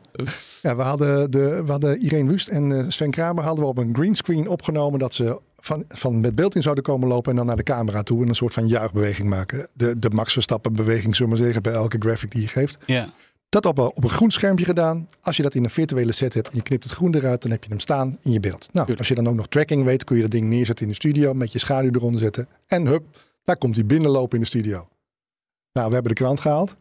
[0.61, 3.77] Ja, we hadden, de, we hadden Irene Wust en eh, Sven Kramer hadden we op
[3.77, 7.45] een greenscreen opgenomen dat ze van, van met beeld in zouden komen lopen en dan
[7.45, 9.67] naar de camera toe en een soort van juichbeweging maken.
[9.73, 12.77] De, de Max Verstappen beweging, zullen we maar zeggen, bij elke graphic die je geeft.
[12.85, 13.09] Ja.
[13.49, 15.07] Dat op een, op een groen schermpje gedaan.
[15.21, 17.51] Als je dat in een virtuele set hebt en je knipt het groen eruit, dan
[17.51, 18.69] heb je hem staan in je beeld.
[18.71, 20.97] Nou, als je dan ook nog tracking weet, kun je dat ding neerzetten in de
[20.97, 22.47] studio met je schaduw eronder zetten.
[22.67, 23.03] En hup,
[23.47, 24.87] daar komt hij binnenlopen in de studio.
[25.71, 26.75] Nou, we hebben de krant gehaald.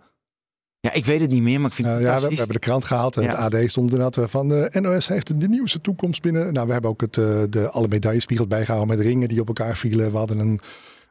[0.80, 2.58] Ja, ik weet het niet meer, maar ik vind het Nou ja, we, hebben de
[2.58, 3.16] krant gehaald.
[3.16, 3.28] En Ja.
[3.28, 6.52] Het AD stond inderdaad eh, van de NOS heeft de nieuwste toekomst binnen.
[6.52, 9.76] Nou, we hebben ook het, eh, de, alle medaillespiegels bijgehouden met ringen die op elkaar
[9.76, 10.10] vielen.
[10.10, 10.60] We hadden een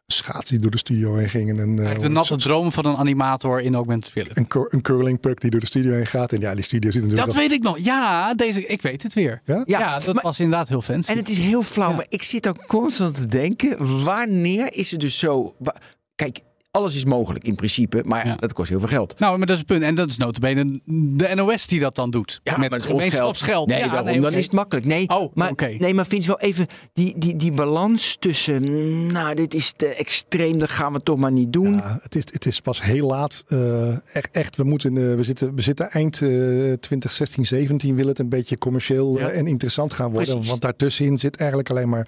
[0.07, 1.49] schaats die door de studio heen ging.
[1.49, 4.39] En een, eh, de natte droom van een animator in augmented reality.
[4.39, 6.33] een, cur- een curling puck die door de studio heen gaat.
[6.33, 7.77] En ja, die studio zit natuurlijk Dat weet ik nog.
[7.79, 9.41] Ja, deze, ik weet het weer.
[9.45, 9.63] Ja?
[9.65, 11.11] Ja, Ja, dat maar- was inderdaad heel fancy.
[11.11, 11.95] En het is heel flauw, Ja.
[11.95, 15.55] maar ik zit ook constant te denken: wanneer is het dus zo?
[16.15, 16.39] Kijk,
[16.75, 18.35] alles is mogelijk in principe, maar Ja.
[18.35, 19.19] dat kost heel veel geld.
[19.19, 19.83] Nou, maar dat is het punt.
[19.83, 22.39] En dat is notabene de NOS die dat dan doet.
[22.43, 23.67] Ja, met maar het gemeenschapsgeld.
[23.67, 24.37] Nee, Ja, daarom, nee, dan oké.
[24.37, 24.85] is het makkelijk.
[24.85, 25.75] Nee, Oh, maar, oké.
[25.79, 28.63] nee, maar vind je wel even die, die, die balans tussen,
[29.11, 31.73] nou, dit is te extreem, dat gaan we toch maar niet doen.
[31.73, 33.43] Ja, het, is, het is pas heel laat.
[33.47, 36.29] Eh, echt, echt, we, moeten, eh, we, zitten, we zitten eind eh
[36.79, 39.29] 2016, 17 wil het een beetje commercieel Ja.
[39.29, 40.33] eh, en interessant gaan worden.
[40.33, 40.49] Precies.
[40.49, 42.07] Want daartussenin zit eigenlijk alleen maar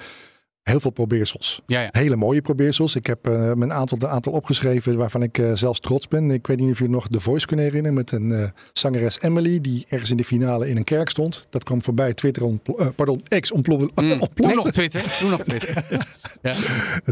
[0.67, 1.61] heel veel probeersels.
[1.65, 1.89] Ja, ja.
[1.91, 2.95] Hele mooie probeersels.
[2.95, 6.31] Ik heb eh, mijn aantal, de aantal opgeschreven waarvan ik eh, zelfs trots ben.
[6.31, 9.61] Ik weet niet of jullie nog The Voice kunnen herinneren met een eh, zangeres Emily
[9.61, 11.45] die ergens in de finale in een kerk stond.
[11.49, 12.13] Dat kwam voorbij.
[12.13, 12.43] Twitter,
[12.77, 13.89] eh, pardon, ex ontplofte.
[14.03, 14.19] Mm.
[14.33, 14.71] Doe nog.
[14.71, 15.17] Twitter.
[15.19, 15.83] Doe nog Twitter.
[16.41, 16.55] ja.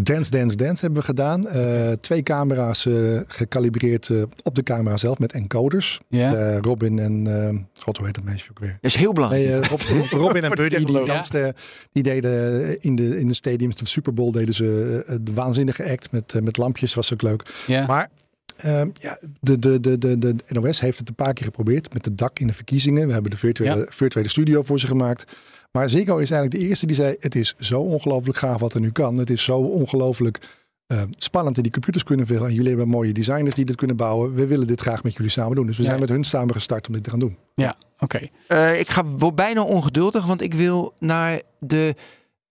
[0.03, 1.47] Dance, Dance, Dance hebben we gedaan.
[1.47, 2.93] Eh, twee camera's eh
[3.27, 5.99] gecalibreerd eh, op de camera zelf met encoders.
[6.09, 6.33] Ja.
[6.35, 8.77] Eh, Robin en, god hoe heet dat meisje ook weer?
[8.81, 9.43] Dat is heel belangrijk.
[9.47, 11.05] Nee, Rob- Rob- Robin en Buddy, die Ja.
[11.05, 11.53] dansten,
[11.91, 15.89] die deden in de, in de stadiums, de Super Bowl deden ze eh, de waanzinnige
[15.89, 17.43] act met, eh, met lampjes, was ook leuk.
[17.67, 17.85] ja.
[17.85, 18.09] Maar
[18.55, 22.05] ehm, ja, de, de, de, de, de NOS heeft het een paar keer geprobeerd met
[22.05, 23.07] het dak in de verkiezingen.
[23.07, 23.85] We hebben de virtuele, Ja.
[23.89, 25.25] virtuele studio voor ze gemaakt.
[25.71, 28.79] Maar Ziggo is eigenlijk de eerste die zei, het is zo ongelooflijk gaaf wat er
[28.81, 29.17] nu kan.
[29.17, 30.39] Het is zo ongelooflijk
[30.87, 32.47] eh, spannend in die computers kunnen vullen.
[32.47, 34.33] En jullie hebben mooie designers die dit kunnen bouwen.
[34.35, 35.65] We willen dit graag met jullie samen doen.
[35.65, 35.87] Dus we Ja.
[35.89, 37.37] zijn met hun samen gestart om dit te gaan doen.
[37.55, 38.19] Ja, oké.
[38.47, 41.95] Eh, ik ga, word bijna ongeduldig, want ik wil naar de...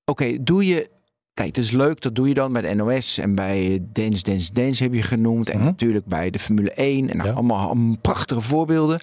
[0.04, 0.90] Oké, doe je...
[1.34, 4.52] Kijk, het is leuk, dat doe je dan bij de NOS en bij Dance, Dance,
[4.52, 5.50] Dance heb je genoemd.
[5.50, 5.64] En Mhm.
[5.66, 7.10] natuurlijk bij de Formule 1.
[7.10, 7.34] En nou, Ja.
[7.34, 9.00] allemaal, allemaal prachtige voorbeelden.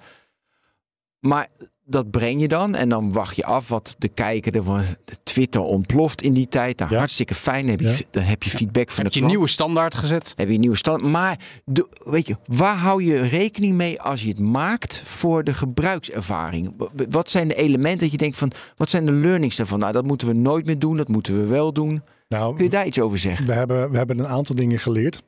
[1.19, 1.47] Maar
[1.91, 4.81] dat breng je dan en dan wacht je af wat de kijker ervan...
[5.05, 6.77] De Twitter ontploft in die tijd.
[6.79, 6.97] Nou, Ja.
[6.97, 7.59] hartstikke fijn.
[7.61, 7.95] Dan heb je, Ja.
[8.11, 9.31] dan heb je feedback van Heb de je klant.
[9.31, 10.33] nieuwe standaard gezet?
[10.35, 11.01] Heb je een nieuwe stand.
[11.03, 15.53] Maar de, weet je, waar hou je rekening mee als je het maakt voor de
[15.53, 16.73] gebruikservaring?
[17.09, 19.79] Wat zijn de elementen dat je denkt van, wat zijn de learnings daarvan?
[19.79, 22.01] Nou, dat moeten we nooit meer doen, dat moeten we wel doen.
[22.29, 23.45] Nou, Kun je daar iets over zeggen?
[23.45, 25.23] We hebben, we hebben een aantal dingen geleerd.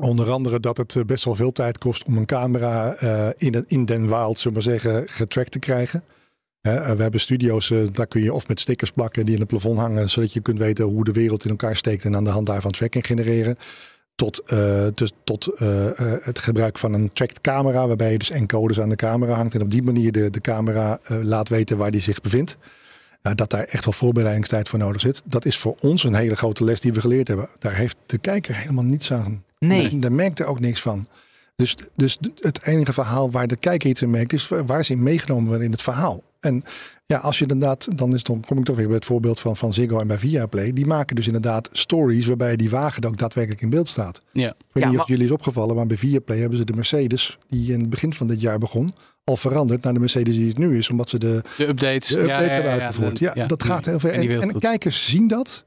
[0.00, 3.64] Onder andere dat het eh, best wel veel tijd kost om een camera eh, in,
[3.66, 6.02] in den wild, zullen we maar zeggen, getracked te krijgen.
[6.60, 9.78] Eh, we hebben studio's, daar kun je of met stickers plakken die in het plafond
[9.78, 12.46] hangen, zodat je kunt weten hoe de wereld in elkaar steekt en aan de hand
[12.46, 13.56] daarvan tracking genereren.
[14.14, 14.42] Tot,
[14.94, 15.44] dus, tot
[16.22, 19.62] het gebruik van een tracked camera, waarbij je dus encoders aan de camera hangt en
[19.62, 22.56] op die manier de, de camera laat weten waar die zich bevindt.
[23.22, 25.22] Nou, dat daar echt wel voorbereidingstijd voor nodig zit.
[25.24, 27.48] Dat is voor ons een hele grote les die we geleerd hebben.
[27.58, 29.44] Daar heeft de kijker helemaal niets aan.
[29.58, 29.90] Nee.
[29.90, 31.06] Daar, daar merkt er ook niks van.
[31.56, 35.02] Dus, dus het enige verhaal waar de kijker iets in merkt, is waar ze in
[35.02, 36.22] meegenomen worden in het verhaal.
[36.40, 36.62] En
[37.06, 39.56] ja, als je inderdaad, dan, is, dan kom ik toch weer bij het voorbeeld van,
[39.56, 40.72] van Ziggo en bij Viaplay.
[40.72, 44.20] Die maken dus inderdaad stories waarbij die wagen ook daadwerkelijk in beeld staat.
[44.32, 44.48] Ja.
[44.48, 47.38] Ik weet Ja, niet of jullie is opgevallen, maar bij Viaplay hebben ze de Mercedes,
[47.48, 50.58] die in het begin van dit jaar begon, al veranderd naar de Mercedes die het
[50.58, 50.90] nu is.
[50.90, 52.08] Omdat ze de, De updates.
[52.08, 53.18] de updates hebben uitgevoerd.
[53.18, 54.40] Ja, dat gaat heel ver.
[54.40, 55.64] en kijkers zien dat.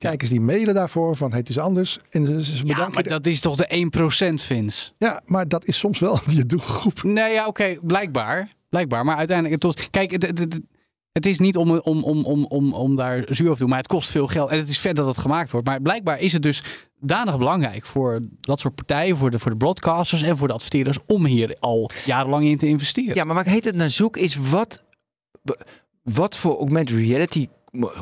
[0.00, 1.98] Kijkers die mailen daarvoor van het is anders.
[2.10, 2.94] En ze, ze Ja, bedanken.
[2.94, 4.92] maar de- dat is toch de 1% Vince?
[4.98, 7.02] ja, maar dat is soms wel je doelgroep.
[7.02, 8.52] Nee, ja, oké, blijkbaar.
[8.68, 9.60] Blijkbaar, maar uiteindelijk...
[9.60, 10.60] Tot, kijk, het, het, het-
[11.12, 13.78] het is niet om, om, om, om, om, om daar zuur over te doen, maar
[13.78, 14.50] het kost veel geld.
[14.50, 15.66] En het is vet dat het gemaakt wordt.
[15.66, 16.62] Maar blijkbaar is het dus
[17.00, 20.98] danig belangrijk voor dat soort partijen, voor de, voor de broadcasters en voor de adverteerders,
[21.06, 23.14] om hier al jarenlang in te investeren.
[23.14, 24.84] Ja, maar ik heet het naar zoek is wat,
[26.02, 27.48] wat voor augmented reality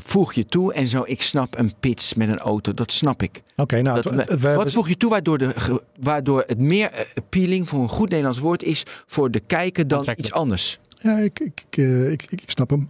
[0.04, 1.02] voeg je toe en zo.
[1.07, 3.42] Ik snap een pitch met een auto, dat snap ik.
[3.57, 6.59] Oké, nou, Dat het- we- het- we wat voeg je toe waardoor, de, waardoor het
[6.61, 10.78] meer eh, appealing voor een goed Nederlands woord is voor de kijker dan iets anders?
[11.02, 12.88] Ja, ik, ik, ik, eh, ik, ik, ik snap hem.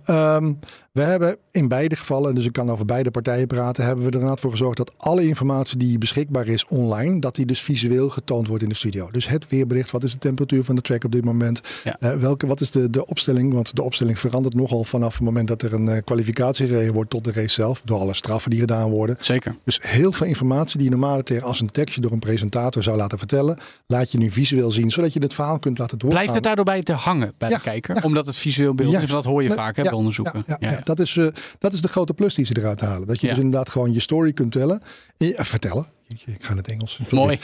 [0.99, 4.15] We hebben in beide gevallen, dus ik kan over beide partijen praten, hebben we er
[4.15, 8.49] inderdaad voor gezorgd dat alle informatie die beschikbaar is online, dat die dus visueel getoond
[8.49, 9.11] wordt in de studio.
[9.11, 11.61] Dus het weerbericht, wat is de temperatuur van de track op dit moment?
[11.85, 11.97] Ja.
[12.01, 13.53] Eh, welke, wat is de, de opstelling?
[13.53, 17.11] Want de opstelling verandert nogal vanaf het moment dat er een eh, kwalificatie gereden wordt
[17.11, 19.17] tot de race zelf, door alle straffen die gedaan worden.
[19.21, 19.57] Zeker.
[19.65, 22.97] Dus heel veel informatie die je normaal tegen als een tekstje door een presentator zou
[22.97, 26.19] laten vertellen, laat je nu visueel zien, zodat je het verhaal kunt laten doorgaan.
[26.21, 27.95] Blijft het daardoor bij te hangen bij Ja, de kijker?
[27.95, 28.03] ja.
[28.03, 29.11] Omdat het visueel beeld is.
[29.11, 30.45] Dat hoor je vaak hè, bij onderzoeken.
[30.59, 30.87] Ja.
[30.89, 31.27] Dat, is, eh,
[31.59, 33.07] dat is de grote plus die ze eruit halen.
[33.07, 33.33] Dat je Ja.
[33.35, 34.83] dus inderdaad gewoon je story kunt tellen.
[35.19, 35.87] Eh, vertellen.
[36.09, 36.93] Ik ga in het Engels.
[36.95, 37.17] Sorry.
[37.17, 37.39] Mooi.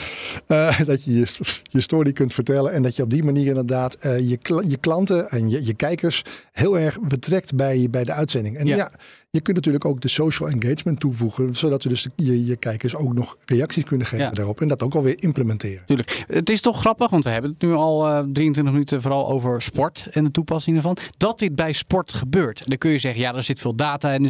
[0.47, 1.27] Eh, dat je, je
[1.63, 2.71] je story kunt vertellen.
[2.73, 6.79] En dat je op die manier inderdaad je, je klanten en je, je kijkers heel
[6.79, 8.57] erg betrekt bij, bij de uitzending.
[8.57, 8.75] En Ja.
[8.75, 8.91] ja.
[9.35, 11.55] Je kunt natuurlijk ook de social engagement toevoegen.
[11.55, 14.31] Zodat ze dus de- je, je kijkers ook nog reacties kunnen geven Ja.
[14.31, 14.61] daarop.
[14.61, 15.85] En dat ook alweer implementeren.
[15.85, 16.23] Tuurlijk.
[16.27, 19.61] Het is toch grappig, want we hebben het nu al eh, 23 minuten vooral over
[19.61, 20.97] sport en de toepassing ervan.
[21.17, 22.59] Dat dit bij sport gebeurt.
[22.59, 24.29] En dan kun je zeggen, ja, er zit veel data en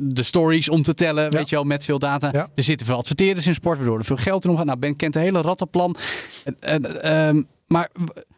[0.00, 2.28] de stories om te tellen, weet je wel, met veel data.
[2.32, 2.48] Ja.
[2.54, 4.66] Er zitten veel adverteerders in sport, waardoor er veel geld in omgaat.
[4.66, 5.96] Nou, Ben kent de hele rattenplan.
[6.44, 7.90] En, en, ehm, maar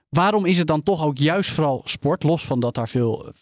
[0.08, 3.32] waarom is het dan toch ook juist vooral sport, los van dat daar veel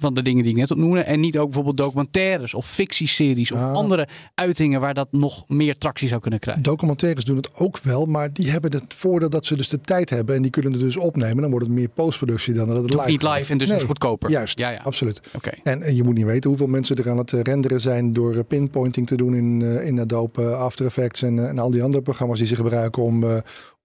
[0.00, 1.00] van de dingen die ik net opnoemde.
[1.00, 6.08] En niet ook bijvoorbeeld documentaires of fictieseries of andere uitingen waar dat nog meer tractie
[6.08, 6.62] zou kunnen krijgen.
[6.62, 10.10] Documentaires doen het ook wel, maar die hebben het voordeel dat ze dus de tijd
[10.10, 11.40] hebben en die kunnen het dus opnemen.
[11.40, 13.50] Dan wordt het meer postproductie dan dat het live niet live gaat.
[13.50, 14.30] en dus Nee, goedkoper.
[14.30, 14.80] Juist, Ja, ja.
[14.82, 15.20] absoluut.
[15.34, 15.50] Oké.
[15.62, 18.34] En, en je moet niet weten hoeveel mensen er aan het eh, renderen zijn door
[18.34, 22.02] eh, pinpointing te doen in, eh, in Adobe After Effects en, en al die andere
[22.02, 23.42] programma's die ze gebruiken om,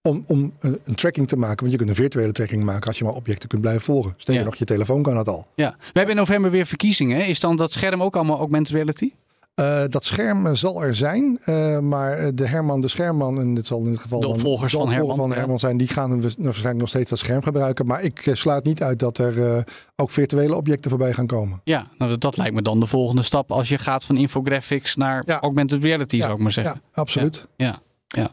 [0.10, 1.58] om, om een, een tracking te maken.
[1.60, 4.14] Want je kunt een virtuele tracking maken als je maar objecten kunt blijven volgen.
[4.18, 4.50] Sterker Ja.
[4.50, 5.48] nog, je telefoon kan het al.
[5.56, 7.26] Ja, we hebben in november weer verkiezingen.
[7.28, 9.12] Is dan dat scherm ook allemaal augmented reality?
[9.56, 13.54] Eh, dat scherm eh, zal er zijn, eh, maar eh, de Herman de Schermman, en
[13.54, 15.32] dit zal in dit geval De dan opvolgers de van Herman, van.
[15.34, 17.86] Herman zijn, die gaan waarschijnlijk nog steeds dat scherm gebruiken.
[17.86, 19.62] Maar ik eh, sluit niet uit dat er eh,
[19.96, 21.62] ook virtuele objecten voorbij gaan komen.
[21.64, 24.96] Ja, nou, dat- dat lijkt me dan de volgende stap als je gaat van infographics
[24.96, 25.40] naar Ja.
[25.40, 26.82] augmented reality, zou ik maar zeggen.
[26.92, 27.48] Ja, absoluut.
[27.56, 27.80] Ja.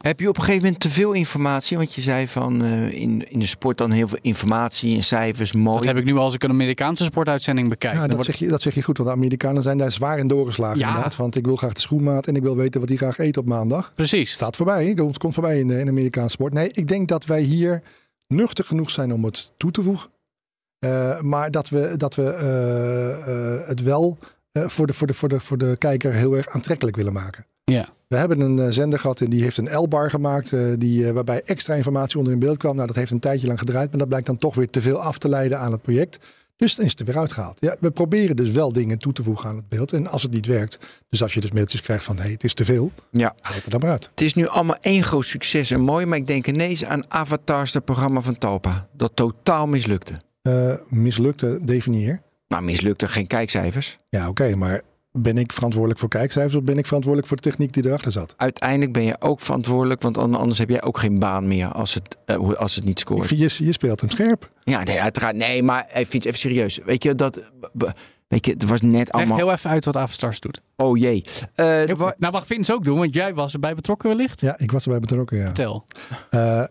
[0.01, 1.77] Heb je op een gegeven moment te veel informatie?
[1.77, 5.51] Want je zei van eh, in, in de sport dan heel veel informatie en cijfers,
[5.53, 5.77] mooi.
[5.77, 7.93] Dat heb ik nu al als ik een Amerikaanse sportuitzending bekijk.
[7.93, 10.17] Ja, dat, wordt- zeg je, dat zeg je goed, want de Amerikanen zijn daar zwaar
[10.17, 10.87] in doorgeslagen Ja.
[10.87, 11.15] inderdaad.
[11.15, 13.45] Want ik wil graag de schoenmaat en ik wil weten wat hij graag eet op
[13.45, 13.91] maandag.
[13.93, 14.31] Precies.
[14.31, 15.03] staat voorbij, hè?
[15.05, 16.53] het komt voorbij in de, in de Amerikaanse sport.
[16.53, 17.81] Nee, ik denk dat wij hier
[18.27, 20.09] nuchter genoeg zijn om het toe te voegen.
[20.79, 24.17] Eh, maar dat we, dat we eh, eh, het wel
[24.51, 27.45] eh, voor, de, voor, de, voor, de, voor de kijker heel erg aantrekkelijk willen maken.
[27.63, 27.87] Ja.
[28.11, 30.53] We hebben een eh, zender gehad en die heeft een L-bar gemaakt.
[30.53, 32.75] eh, die, eh, waarbij extra informatie onder in beeld kwam.
[32.75, 33.89] Nou, dat heeft een tijdje lang gedraaid.
[33.89, 36.19] Maar dat blijkt dan toch weer te veel af te leiden aan het project.
[36.55, 37.57] Dus dan is het er weer uitgehaald.
[37.59, 39.93] Ja, we proberen dus wel dingen toe te voegen aan het beeld.
[39.93, 40.77] En als het niet werkt,
[41.09, 42.15] dus als je dus mailtjes krijgt van...
[42.15, 43.35] hé, hey, het is te veel, Ja.
[43.41, 44.07] haal het er dan maar uit.
[44.09, 47.73] Het is nu allemaal één groot succes en mooi, maar ik denk ineens aan Avatars,
[47.73, 48.87] het programma van Talpa.
[48.97, 50.13] Dat totaal mislukte.
[50.87, 52.21] Mislukte definieer.
[52.47, 53.99] Nou, mislukte geen kijkcijfers.
[54.09, 56.55] Ja, oké, maar ben ik verantwoordelijk voor kijkcijfers...
[56.55, 58.33] of ben ik verantwoordelijk voor de techniek die erachter zat?
[58.37, 61.93] Uiteindelijk ben je ook verantwoordelijk, want an- anders heb jij ook geen baan meer als
[61.93, 63.29] het, eh, als het niet scoort.
[63.29, 64.51] je, je speelt hem scherp.
[64.63, 65.35] Ja, nee, uiteraard.
[65.35, 66.79] Nee, maar vind het even serieus.
[66.85, 67.41] Weet je, dat,
[68.27, 69.37] weet je, het was net Leg allemaal...
[69.37, 70.61] heel even uit wat Avastars doet.
[70.75, 71.23] Oh jee.
[71.55, 71.65] Eh,
[72.17, 74.41] nou, mag Vince ook doen, want jij was erbij betrokken wellicht.
[74.41, 75.45] Ja, ik was erbij betrokken, ja.
[75.45, 75.85] Vertel.
[76.29, 76.63] Eh,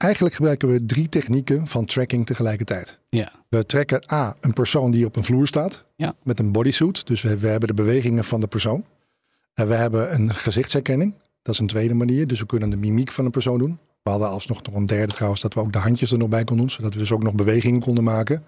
[0.00, 2.98] eigenlijk gebruiken we drie technieken van tracking tegelijkertijd.
[3.08, 3.32] Ja.
[3.48, 6.14] We trekken A, een persoon die op een vloer staat Ja.
[6.22, 7.06] met een bodysuit.
[7.06, 8.84] Dus we, we hebben de bewegingen van de persoon.
[9.54, 11.14] En we hebben een gezichtsherkenning.
[11.42, 12.26] Dat is een tweede manier.
[12.26, 13.78] Dus we kunnen de mimiek van een persoon doen.
[14.02, 16.44] We hadden alsnog nog een derde trouwens, dat we ook de handjes er nog bij
[16.44, 16.74] konden doen.
[16.74, 18.44] Zodat we dus ook nog bewegingen konden maken.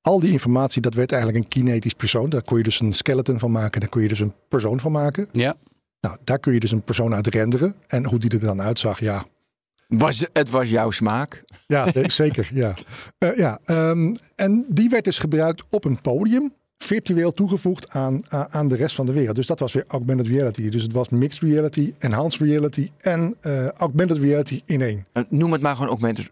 [0.00, 2.30] Al die informatie, dat werd eigenlijk een kinetisch persoon.
[2.30, 3.80] Daar kon je dus een skeleton van maken.
[3.80, 5.28] Daar kon je dus een persoon van maken.
[5.32, 5.54] Ja.
[6.00, 7.74] Nou, daar kun je dus een persoon uit renderen.
[7.86, 9.24] En hoe die er dan uitzag, ja,
[9.98, 11.44] was, het was jouw smaak.
[11.66, 12.48] Ja, zeker.
[12.52, 12.74] Ja.
[13.18, 18.68] Eh, ja, ehm, en die werd dus gebruikt op een podium, virtueel toegevoegd aan, aan
[18.68, 19.36] de rest van de wereld.
[19.36, 20.68] Dus dat was weer augmented reality.
[20.68, 25.06] Dus het was mixed reality, enhanced reality en eh, augmented reality in één.
[25.12, 26.30] Eh, Noem het maar gewoon augmented.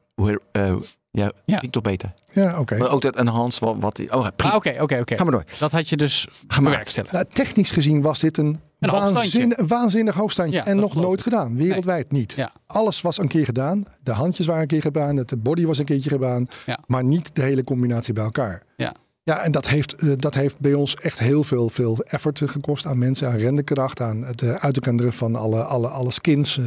[0.53, 0.75] eh,
[1.11, 1.57] ja, Ja.
[1.57, 2.12] klinkt toch beter.
[2.33, 2.77] Ja, oké.
[2.79, 3.77] Maar ook dat enhanced, wat...
[3.81, 4.53] wat oh, prima.
[4.53, 5.16] Ah, Oké, oké, oké.
[5.16, 5.44] Ga maar door.
[5.59, 7.12] Dat had je dus Gemaakt.
[7.12, 10.57] Nou, technisch gezien was dit een, Een waanzin, waanzinnig hoogstandje.
[10.57, 11.57] Ja, en nog nooit gedaan.
[11.57, 12.33] Wereldwijd niet.
[12.33, 12.53] Ja.
[12.66, 13.85] Alles was een keer gedaan.
[14.03, 15.16] De handjes waren een keer gedaan.
[15.16, 16.49] De body was een keertje gedaan.
[16.66, 16.79] Ja.
[16.87, 18.62] Maar niet de hele combinatie bij elkaar.
[18.77, 18.95] Ja.
[19.23, 22.49] Ja, en dat heeft, eh, dat heeft bij ons echt heel veel, veel effort eh,
[22.49, 26.61] gekost aan mensen, aan renderkracht, aan het eh, uitrenderen van alle, alle, alle skins.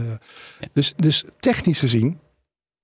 [0.73, 2.19] Dus, dus technisch gezien,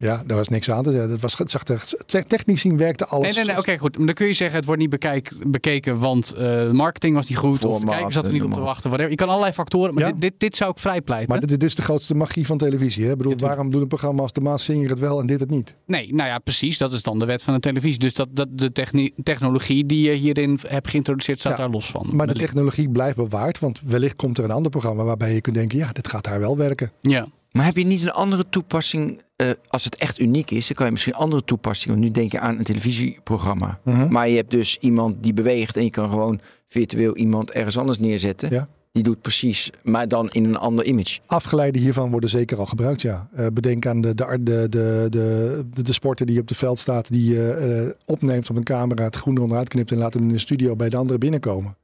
[0.04, 1.10] ja, daar was niks aan te zeggen.
[1.10, 3.26] Dat was, het zag er, te- technisch gezien werkte alles.
[3.36, 3.58] Nee, nee, nee.
[3.58, 3.98] Oké, goed.
[3.98, 7.38] Maar dan kun je zeggen, het wordt niet bekijk, bekeken, want eh, marketing was niet
[7.38, 7.52] goed.
[7.52, 8.84] Of de Format, kijker zat er niet op te wachten.
[8.90, 9.10] Whatever.
[9.12, 10.12] Je kan allerlei factoren, maar Ja.
[10.12, 11.30] dit, dit, dit zou ik vrij pleiten.
[11.32, 13.06] Maar dit, dit is de grootste magie van televisie.
[13.06, 13.12] Hè?
[13.12, 15.40] Ik bedoel, Ja, waarom doen een programma als de Maas Singer het wel en dit
[15.40, 15.76] het niet?
[15.86, 16.78] Nee, nou ja, precies.
[16.78, 18.00] Dat is dan de wet van de televisie.
[18.00, 21.92] Dus dat, dat de techni- technologie die je hierin hebt geïntroduceerd, staat Ja, daar los
[21.92, 22.10] van.
[22.12, 25.56] Maar de technologie blijft bewaard, want wellicht komt er een ander programma waarbij je kunt
[25.56, 26.92] denken, ja, dit gaat daar wel werken.
[27.02, 27.28] Ja.
[27.52, 30.86] Maar heb je niet een andere toepassing, eh, als het echt uniek is, dan kan
[30.86, 31.94] je misschien een andere toepassing.
[31.94, 33.80] Want nu denk je aan een televisieprogramma.
[33.84, 34.12] Mhm.
[34.12, 38.00] Maar je hebt dus iemand die beweegt en je kan gewoon virtueel iemand ergens anders
[38.00, 38.52] neerzetten.
[38.52, 38.68] Ja.
[38.92, 41.20] Die doet precies, maar dan in een ander image.
[41.26, 43.30] Afgeleiden hiervan worden zeker al gebruikt, ja.
[43.34, 47.12] Eh, bedenk aan de, de, de, de, de, de sporter die op het veld staat,
[47.12, 50.30] die je eh, opneemt op een camera, het groen onderuit knipt en laat hem in
[50.30, 51.78] de studio bij de anderen binnenkomen.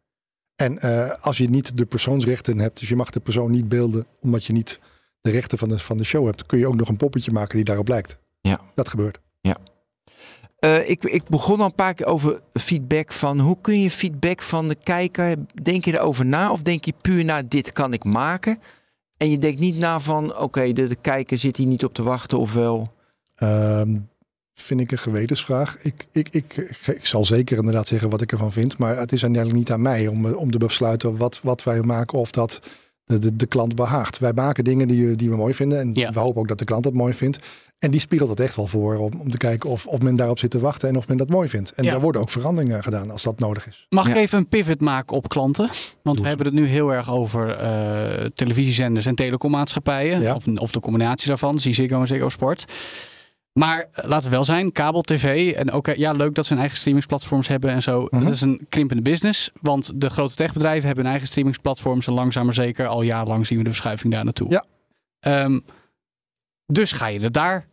[0.55, 0.79] En
[1.21, 4.53] als je niet de persoonsrechten hebt, dus je mag de persoon niet beelden omdat je
[4.53, 4.79] niet
[5.25, 7.55] de rechten van de, van de show hebt, kun je ook nog een poppetje maken
[7.55, 8.17] die daarop lijkt.
[8.41, 8.59] Ja.
[8.75, 9.19] Dat gebeurt.
[10.65, 14.41] Eh, ik, ik begon al een paar keer over feedback van hoe kun je feedback
[14.41, 18.03] van de kijker, denk je erover na of denk je puur na dit kan ik
[18.03, 18.59] maken?
[19.17, 22.03] En je denkt niet na van oké, de, de kijker zit hier niet op te
[22.03, 22.93] wachten of wel.
[23.35, 23.97] Ehm,
[24.53, 25.83] vind ik een gewetensvraag.
[25.83, 28.77] Ik, ik, ik, ik, zal zeker inderdaad zeggen wat ik ervan vind.
[28.77, 32.19] Maar het is uiteindelijk niet aan mij om, om te besluiten wat, wat wij maken
[32.19, 32.61] of dat
[33.05, 34.17] de, de, de klant behaagt.
[34.19, 35.79] Wij maken dingen die, die we mooi vinden.
[35.79, 36.11] En Ja.
[36.11, 37.37] we hopen ook dat de klant dat mooi vindt.
[37.79, 40.39] En die spiegelt het echt wel voor om, om te kijken of, of men daarop
[40.39, 41.71] zit te wachten en of men dat mooi vindt.
[41.73, 41.91] En Ja.
[41.91, 43.85] daar worden ook veranderingen gedaan als dat nodig is.
[43.89, 45.69] Mag ik even een pivot maken op klanten?
[46.03, 50.21] Want we hebben het nu heel erg over eh, televisiezenders en telecommaatschappijen.
[50.21, 50.35] Ja.
[50.35, 52.65] Of, of de combinatie daarvan, zie Ziggo en Ziggo Sport.
[53.59, 55.53] Maar eh, laten we wel zijn, kabel tv.
[55.53, 58.07] En ook eh, ja, leuk dat ze hun eigen streamingsplatforms hebben en zo.
[58.09, 58.23] Mhm.
[58.23, 59.51] Dat is een krimpende business.
[59.61, 62.07] Want de grote techbedrijven hebben hun eigen streamingsplatforms.
[62.07, 64.49] En langzaam maar zeker, al jarenlang zien we de verschuiving daar naartoe.
[64.49, 64.65] Ja.
[65.19, 65.59] Ehm,
[66.65, 67.67] dus ga je het daar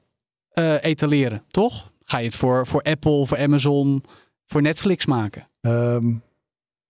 [0.49, 1.93] eh, etaleren, toch?
[2.03, 4.05] Ga je het voor, voor Apple, voor Amazon,
[4.47, 5.49] voor Netflix maken?
[5.61, 6.15] Ehm,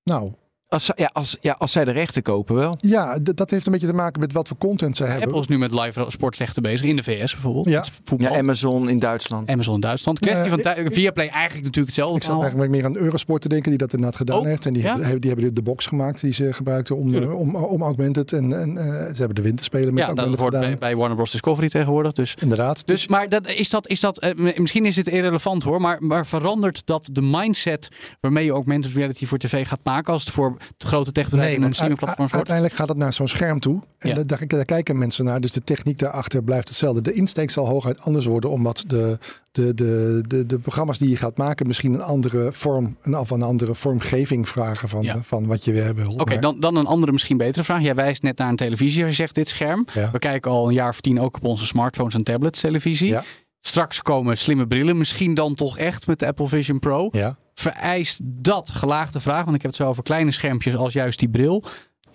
[0.02, 0.32] nou,
[0.72, 2.76] Als, ja, als, ja, als zij de rechten kopen wel.
[2.80, 5.22] ja, dat heeft een beetje te maken met wat voor content ze hebben.
[5.24, 7.68] Apple is nu met live sportrechten bezig in de VS bijvoorbeeld.
[7.68, 7.84] Ja.
[8.16, 9.50] Ja, Amazon in Duitsland.
[9.50, 10.18] Amazon in Duitsland.
[10.18, 12.16] Kwestie Ja, van ik- tij- Viaplay eigenlijk natuurlijk hetzelfde.
[12.16, 14.66] Ik zat eigenlijk meer aan Eurosport te denken, die dat inderdaad gedaan Oh, heeft.
[14.66, 14.98] En die, ja?
[15.00, 17.30] hebben, die hebben de box gemaakt die ze gebruikten om, Tuurlijk.
[17.32, 18.32] eh, om, om Augmented.
[18.32, 21.30] En, en eh, ze hebben de winterspelen met ja, dat wordt bij, bij Warner Bros.
[21.30, 22.12] Discovery tegenwoordig.
[22.12, 22.86] Dus, Inderdaad.
[22.86, 26.26] dus maar dat, is dat, is dat eh, misschien is het irrelevant hoor, maar, maar
[26.26, 27.88] verandert dat de mindset
[28.20, 31.74] waarmee je augmented reality voor tv gaat maken als het voor grote techbedrijven en want
[31.74, 32.50] streamingplatforms u- u- wordt?
[32.50, 33.80] uiteindelijk gaat het naar zo'n scherm toe.
[33.98, 34.14] En Ja.
[34.14, 35.40] da- daar, daar kijken mensen naar.
[35.40, 37.00] Dus de techniek daarachter blijft hetzelfde.
[37.02, 38.50] De insteek zal hooguit anders worden.
[38.50, 39.18] Omdat de,
[39.52, 42.96] de, de, de, de programma's die je gaat maken misschien een andere vorm.
[43.02, 45.22] Een, of een andere vormgeving vragen van, Ja.
[45.22, 46.12] van wat je weer wil.
[46.16, 47.82] Oké, dan, dan een andere, misschien betere vraag.
[47.82, 49.04] Jij wijst net naar een televisie.
[49.04, 49.86] Je zegt dit scherm.
[49.94, 50.10] Ja.
[50.10, 53.08] We kijken al een jaar of tien ook op onze smartphones en tablets televisie.
[53.08, 53.24] Ja.
[53.60, 54.96] Straks komen slimme brillen.
[54.96, 57.08] Misschien dan toch echt met de Apple Vision Pro.
[57.10, 57.36] Ja.
[57.54, 61.28] Vereist dat gelaagde vraag, want ik heb het zo over kleine schermpjes als juist die
[61.28, 61.64] bril.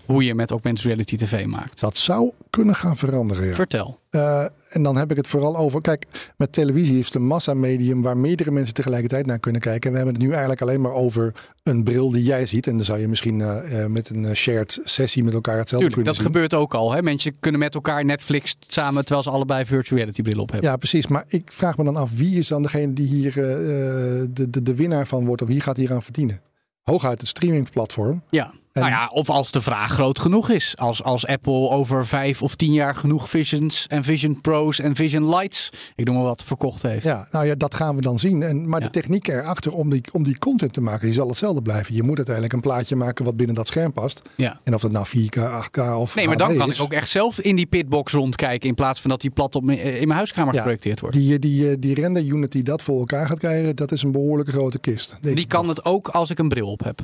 [0.08, 1.80] Hoe je met augmented reality tv maakt.
[1.80, 3.48] Dat zou kunnen gaan veranderen.
[3.48, 3.54] Ja.
[3.54, 4.00] Vertel.
[4.10, 5.82] Eh, en dan heb ik het vooral over.
[5.82, 6.06] Kijk,
[6.38, 9.84] met televisie is het een massamedium waar meerdere mensen tegelijkertijd naar kunnen kijken.
[9.84, 12.68] En we hebben het nu eigenlijk alleen maar over een bril die jij ziet.
[12.68, 16.08] En dan zou je misschien eh, eh, met een shared sessie met elkaar hetzelfde Tuurlijk,
[16.08, 16.48] dat kunnen zien.
[16.50, 16.92] gebeurt ook al.
[16.94, 17.02] Hè?
[17.02, 20.70] Mensen kunnen met elkaar Netflix samen terwijl ze allebei virtual reality bril op hebben.
[20.70, 21.08] Ja, precies.
[21.08, 24.76] Maar ik vraag me dan af, wie is dan degene die hier de, de, de
[24.76, 25.42] winnaar van wordt?
[25.42, 26.42] Of wie gaat hier aan verdienen?
[26.84, 28.22] Hooguit het streamingplatform.
[28.30, 28.54] Ja.
[28.78, 30.74] En- Nou ja, of als de vraag groot genoeg is.
[30.78, 35.30] Als, als Apple over vijf of tien jaar genoeg Visions en Vision Pro's en Vision
[35.30, 37.04] Lights, ik noem maar wat, verkocht heeft.
[37.04, 38.44] Ja, nou ja, dat gaan we dan zien.
[38.44, 38.86] En, maar Ja.
[38.86, 41.96] de techniek erachter om die, om die content te maken, die zal hetzelfde blijven.
[41.96, 44.22] Je moet uiteindelijk een plaatje maken wat binnen dat scherm past.
[44.36, 44.60] Ja.
[44.64, 46.76] En of dat nou 4K, 8K of Nee, maar dan kan is.
[46.78, 49.64] ik ook echt zelf in die pitbox rondkijken in plaats van dat die plat op
[49.64, 51.16] mijn- in mijn huiskamer Ja, geprojecteerd wordt.
[51.16, 54.12] Die, die, eh, die render unit die dat voor elkaar gaat krijgen, dat is een
[54.12, 55.16] behoorlijke grote kist.
[55.22, 57.00] Die kan het ook als ik een bril op heb.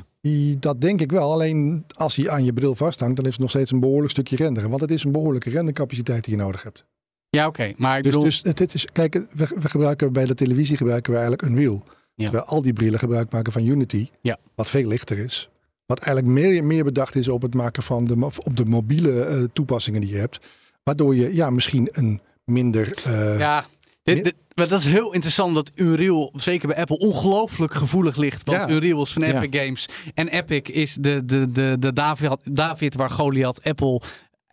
[0.59, 1.31] Dat denk ik wel.
[1.31, 4.35] Alleen als hij aan je bril vasthangt, dan is het nog steeds een behoorlijk stukje
[4.35, 4.69] renderen.
[4.69, 6.85] Want het is een behoorlijke rendercapaciteit die je nodig hebt.
[7.29, 7.71] Ja, oké.
[7.77, 10.77] Maar ik Dus, bedoel, dus het, het is, kijk, we, we gebruiken bij de televisie
[10.77, 11.83] gebruiken we eigenlijk Unreal.
[12.15, 12.23] Ja.
[12.23, 14.37] Terwijl al die brillen gebruik maken van Unity, Ja.
[14.55, 15.49] wat veel lichter is.
[15.85, 19.43] Wat eigenlijk meer, meer bedacht is op het maken van de, op de mobiele eh,
[19.53, 20.39] toepassingen die je hebt.
[20.83, 22.93] Waardoor je ja, misschien een minder.
[23.03, 23.65] eh, ja,
[24.03, 28.43] dit, maar dat is heel interessant dat Unreal, zeker bij Apple, ongelooflijk gevoelig ligt.
[28.45, 28.69] Want Ja.
[28.69, 29.41] Unreal is van Ja.
[29.41, 29.89] Epic Games.
[30.13, 34.01] En Epic is de, de, de, de David, David waar Goliath Apple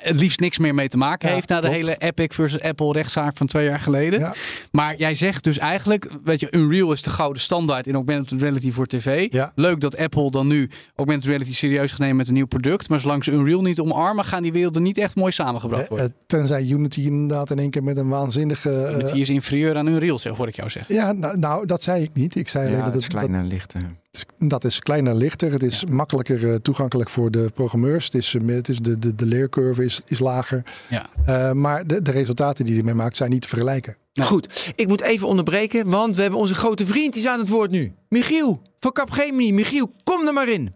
[0.02, 1.48] het liefst niks meer mee te maken Ja, heeft.
[1.48, 1.76] Na de klopt.
[1.86, 4.18] hele Epic versus Apple rechtszaak van twee jaar geleden.
[4.20, 4.34] Ja.
[4.72, 8.70] Maar jij zegt dus eigenlijk, weet je, Unreal is de gouden standaard in augmented reality
[8.70, 9.32] voor tv.
[9.32, 9.52] Ja.
[9.54, 12.88] Leuk dat Apple dan nu augmented reality serieus gaat nemen met een nieuw product.
[12.88, 16.06] Maar zolang ze Unreal niet omarmen, gaan die werelden niet echt mooi samengebracht eh, worden.
[16.06, 18.70] eh, tenzij Unity inderdaad in één keer met een waanzinnige.
[18.70, 20.94] eh, Unity is inferieur aan Unreal, zeg, hoor ik jou zeggen.
[20.94, 22.34] ja, nou, nou, dat zei ik niet.
[22.36, 23.80] Ik zei Ja, alleen dat dat, is het- kleiner lichter.
[24.38, 25.52] Dat, is kleiner, lichter.
[25.52, 28.04] Het is makkelijker eh, toegankelijk voor de programmeurs.
[28.04, 30.62] Het is, eh, het is de, de, de leercurve is, is lager.
[30.88, 31.08] Ja.
[31.24, 33.96] Eh, maar de, de resultaten die hij mee maakt zijn niet te vergelijken.
[34.20, 37.48] Goed, ik moet even onderbreken, want we hebben onze grote vriend die is aan het
[37.48, 37.92] woord nu.
[38.08, 39.52] Michiel van Capgemini.
[39.52, 40.72] Michiel, kom er maar in.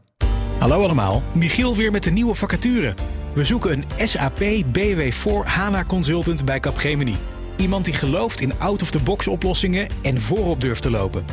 [0.59, 2.95] Hallo allemaal, Michiel weer met de nieuwe vacature.
[3.35, 4.41] We zoeken een SAP
[4.79, 7.17] BW4 HANA consultant bij Capgemini.
[7.57, 11.25] Iemand die gelooft in out-of-the-box oplossingen en voorop durft te lopen.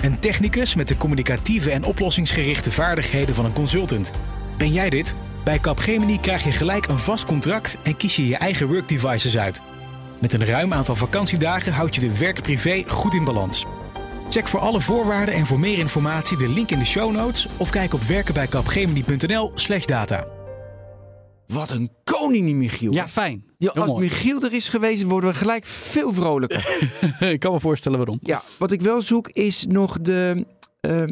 [0.00, 4.10] Een technicus met de communicatieve en oplossingsgerichte vaardigheden van een consultant.
[4.56, 5.14] Ben jij dit?
[5.44, 9.62] Bij Capgemini krijg je gelijk een vast contract en kies je je eigen workdevices uit.
[10.18, 13.64] Met een ruim aantal vakantiedagen houd je de werk-privé goed in balans.
[14.30, 17.70] Check voor alle voorwaarden en voor meer informatie de link in de show notes of
[17.70, 20.37] kijk op werkenbijkapgemini.nl/slash data.
[21.52, 22.92] Wat een koning die Michiel.
[22.92, 23.44] Ja, fijn.
[23.58, 24.04] Ja, als mooi.
[24.04, 26.88] Michiel er is geweest, worden we gelijk veel vrolijker.
[27.32, 28.18] ik kan me voorstellen waarom.
[28.22, 30.46] ja, wat ik wel zoek is nog de,
[30.80, 31.02] eh,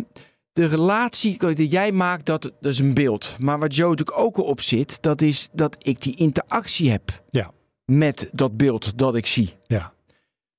[0.52, 2.26] de relatie die jij maakt.
[2.26, 3.36] Dat, dat is een beeld.
[3.38, 7.50] Maar wat Joe natuurlijk ook op zit, dat is dat ik die interactie heb Ja.
[7.84, 9.54] met dat beeld dat ik zie.
[9.66, 9.92] Ja.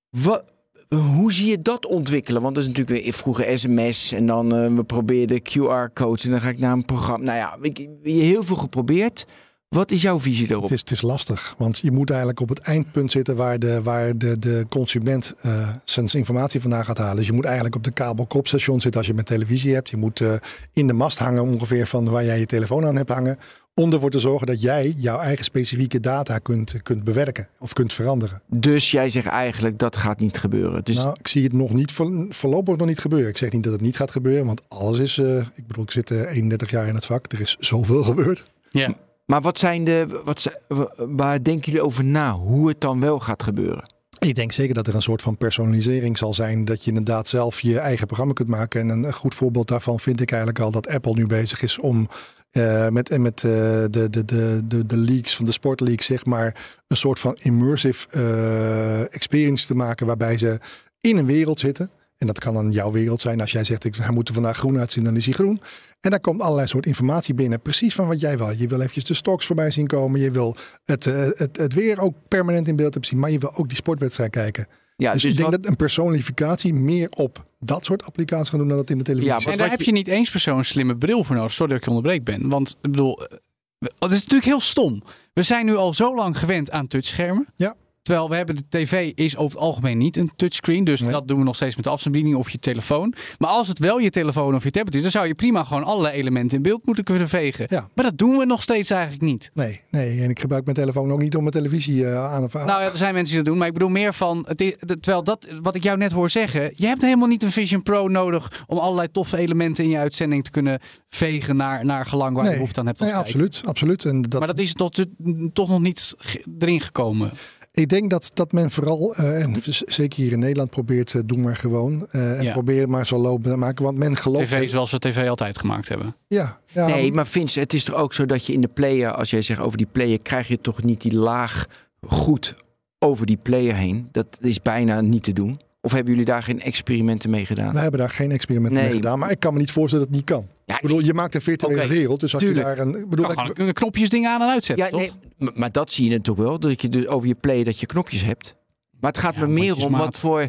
[0.09, 0.43] Wat,
[0.89, 2.41] hoe zie je dat ontwikkelen?
[2.41, 6.41] Want dat is natuurlijk weer vroeger sms en dan eh, we proberen QR-codes en dan
[6.41, 7.25] ga ik naar een programma.
[7.25, 9.25] Nou ja, ik, heel veel geprobeerd.
[9.69, 10.63] Wat is jouw visie daarop?
[10.69, 13.81] Het is, het is lastig, want je moet eigenlijk op het eindpunt zitten waar de,
[13.83, 17.15] waar de, de consument eh, zijn informatie vandaan gaat halen.
[17.15, 19.89] Dus je moet eigenlijk op de kabelkopstation zitten als je met televisie hebt.
[19.89, 20.33] Je moet eh,
[20.73, 23.37] in de mast hangen ongeveer van waar jij je telefoon aan hebt hangen.
[23.73, 27.93] Om ervoor te zorgen dat jij jouw eigen specifieke data kunt, kunt bewerken of kunt
[27.93, 28.41] veranderen.
[28.47, 30.83] Dus jij zegt eigenlijk dat gaat niet gebeuren.
[30.83, 33.29] Dus Nou, ik zie het nog niet, voor- voorlopig nog niet gebeuren.
[33.29, 35.91] Ik zeg niet dat het niet gaat gebeuren, want alles is, eh, ik bedoel, ik
[35.91, 37.31] zit eh, 31 jaar in het vak.
[37.31, 38.45] Er is zoveel gebeurd.
[38.69, 38.93] Ja.
[39.27, 40.21] Maar wat zijn de.
[40.23, 40.59] Wat,
[40.97, 42.33] waar denken jullie over na?
[42.33, 43.95] Hoe het dan wel gaat gebeuren?
[44.19, 46.65] Ik denk zeker dat er een soort van personalisering zal zijn.
[46.65, 48.89] Dat je inderdaad zelf je eigen programma kunt maken.
[48.89, 52.07] En een goed voorbeeld daarvan vind ik eigenlijk al dat Apple nu bezig is om
[52.51, 53.51] eh, met, met eh,
[53.89, 56.55] de, de, de, de, de leaks van de sportleaks, zeg maar,
[56.87, 60.07] een soort van immersive eh, experience te maken.
[60.07, 60.59] Waarbij ze
[61.01, 61.91] in een wereld zitten.
[62.17, 63.41] En dat kan dan jouw wereld zijn.
[63.41, 65.61] Als jij zegt, ik, hij moet er vandaag groen uitzien, dan is hij groen.
[66.01, 67.61] En daar komt allerlei soort informatie binnen.
[67.61, 68.49] Precies van wat jij wil.
[68.49, 70.19] Je wil eventjes de stocks voorbij zien komen.
[70.19, 73.19] Je wil het, eh, het, het weer ook permanent in beeld hebben zien.
[73.19, 74.67] Maar je wil ook die sportwedstrijd kijken.
[74.95, 78.59] Ja, dus, dus ik denk wat- dat een personificatie meer op dat soort applicaties gaat
[78.59, 79.39] doen dan dat in de televisie.
[79.39, 81.51] Ja, En daar heb je niet eens per zo'n slimme bril voor nodig.
[81.53, 82.49] Sorry dat ik je onderbreek ben.
[82.49, 83.37] Want ik bedoel, eh,
[83.79, 85.03] het is natuurlijk heel stom.
[85.33, 87.47] We zijn nu al zo lang gewend aan touchschermen.
[87.55, 87.75] Ja.
[88.07, 90.83] Terwijl we hebben de tv is over het algemeen niet een touchscreen.
[90.83, 91.11] Dus Nee.
[91.11, 93.13] dat doen we nog steeds met de afstandsbediening of je telefoon.
[93.37, 95.83] Maar als het wel je telefoon of je tablet is, dan zou je prima gewoon
[95.83, 97.65] allerlei elementen in beeld moeten kunnen vegen.
[97.69, 97.89] Ja.
[97.95, 99.51] Maar dat doen we nog steeds eigenlijk niet.
[99.53, 102.55] Nee, nee, en ik gebruik mijn telefoon ook niet om mijn televisie eh, aan of
[102.55, 102.67] aan.
[102.67, 104.45] Nou ja, er zijn mensen die dat doen, maar ik bedoel meer van.
[104.47, 106.71] Het is, de- terwijl dat, wat ik jou net hoor zeggen.
[106.75, 108.63] Je hebt helemaal niet een Vision Pro nodig.
[108.67, 110.79] om allerlei toffe elementen in je uitzending te kunnen
[111.09, 112.99] vegen naar, naar gelang waar je behoefte aan hebt.
[112.99, 114.05] nee, absoluut, absoluut.
[114.05, 115.05] En dat, Maar dat is tot,
[115.53, 116.15] toch nog niet
[116.59, 117.31] erin gekomen.
[117.77, 121.21] Ik denk dat, dat men vooral, eh, en z- zeker hier in Nederland, probeert eh,
[121.25, 122.07] doe maar gewoon.
[122.11, 122.51] eh, en Ja.
[122.53, 123.83] probeer het maar zo lopen te maken.
[123.83, 124.47] Want men gelooft...
[124.49, 126.15] TV zoals we tv altijd gemaakt hebben.
[126.27, 129.11] Ja, ja, Nee, maar Vince, het is toch ook zo dat je in de player,
[129.11, 131.65] als jij zegt over die player, krijg je toch niet die laag
[132.07, 132.55] goed
[132.99, 134.07] over die player heen.
[134.11, 135.59] Dat is bijna niet te doen.
[135.81, 137.73] Of hebben jullie daar geen experimenten mee gedaan?
[137.73, 139.19] we hebben daar geen experimenten mee gedaan.
[139.19, 140.47] Maar ik kan me niet voorstellen dat het niet kan.
[140.65, 142.19] Ja, Ik bedoel, je maakt een virtuele wereld.
[142.19, 142.67] Dus als tuurlijk.
[142.67, 142.95] je daar een...
[142.95, 144.99] Ik bedoel, Kan ik- een knopjes dingen aan en uitzetten, Ja, toch?
[145.37, 146.59] nee, maar, dat zie je natuurlijk wel.
[146.59, 148.55] Dat je dus over je play dat je knopjes hebt.
[148.99, 150.47] Maar het gaat Ja, me meer om wat voor...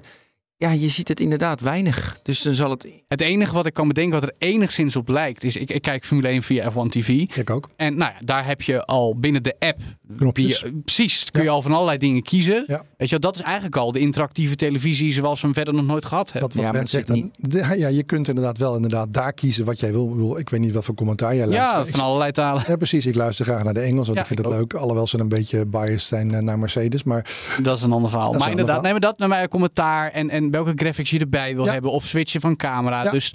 [0.61, 2.19] Ja, je ziet het inderdaad weinig.
[2.23, 2.89] Dus dan zal het...
[3.09, 6.05] Het enige wat ik kan bedenken wat er enigszins op lijkt, is ik, ik kijk
[6.05, 7.09] Formule 1 via F1 TV.
[7.09, 7.69] ik ook.
[7.77, 9.79] En nou ja, daar heb je al binnen de app.
[10.17, 10.65] Knopjes.
[10.85, 12.65] precies, kun je al van allerlei dingen kiezen.
[12.67, 12.77] Ja.
[12.97, 15.85] Weet je, wel, dat is eigenlijk al de interactieve televisie zoals we hem verder nog
[15.87, 16.51] nooit gehad hebben.
[16.51, 17.07] Dat wat Ja, zegt.
[17.07, 20.05] Dan, de- ja, je kunt inderdaad wel inderdaad daar kiezen wat jij wil.
[20.05, 21.87] Ik, bedoel, ik weet niet wat voor commentaar jij luistert.
[21.87, 22.65] ja, van allerlei talen.
[22.67, 23.07] Ja, precies.
[23.07, 24.75] Ik luister graag naar de Engels, want Ja, ik vind ik het leuk.
[24.75, 27.03] Alhoewel ze een beetje biased zijn eh, naar Mercedes.
[27.03, 27.31] Maar
[27.63, 28.27] Dat is een ander verhaal.
[28.33, 31.19] Dat is maar een inderdaad, neem dat naar mijn commentaar en, en welke graphics je
[31.19, 31.73] erbij wil Ja.
[31.73, 33.03] hebben of switchen van camera.
[33.05, 33.11] Ja.
[33.11, 33.35] Dus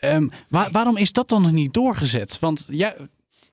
[0.00, 2.38] ehm, waar- waarom is dat dan nog niet doorgezet?
[2.38, 2.94] Want ja,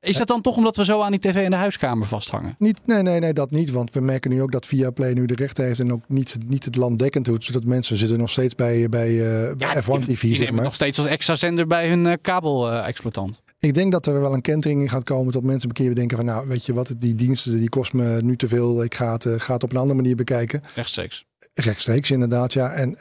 [0.06, 2.56] is dat dan toch omdat we zo aan die tv in de huiskamer vasthangen?
[2.60, 3.72] niet, nee, nee, nee, dat niet.
[3.72, 6.66] Want we merken nu ook dat Viaplay nu de rechten heeft en ook niet, niet
[6.66, 7.44] het land dekkend doet.
[7.44, 10.64] Zodat mensen zitten nog steeds bij, bij, eh, bij F1 TV, Die zeg maar.
[10.64, 13.42] nog steeds als extra zender bij hun eh, kabel-exploitant.
[13.60, 16.18] Ik denk dat er wel een kentering in gaat komen dat mensen een keer denken
[16.18, 18.84] van nou, weet je wat, die diensten die kost me nu te veel.
[18.84, 20.62] Ik ga het, eh, ga het op een andere manier bekijken.
[20.76, 21.26] Rechtstreeks.
[21.54, 22.72] Rechtstreeks inderdaad, ja.
[22.72, 22.98] En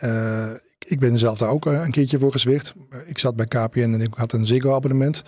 [0.87, 2.75] ik ben zelf daar ook een keertje voor gezwicht.
[3.07, 5.23] Ik zat bij KPN en ik had een Ziggo abonnement.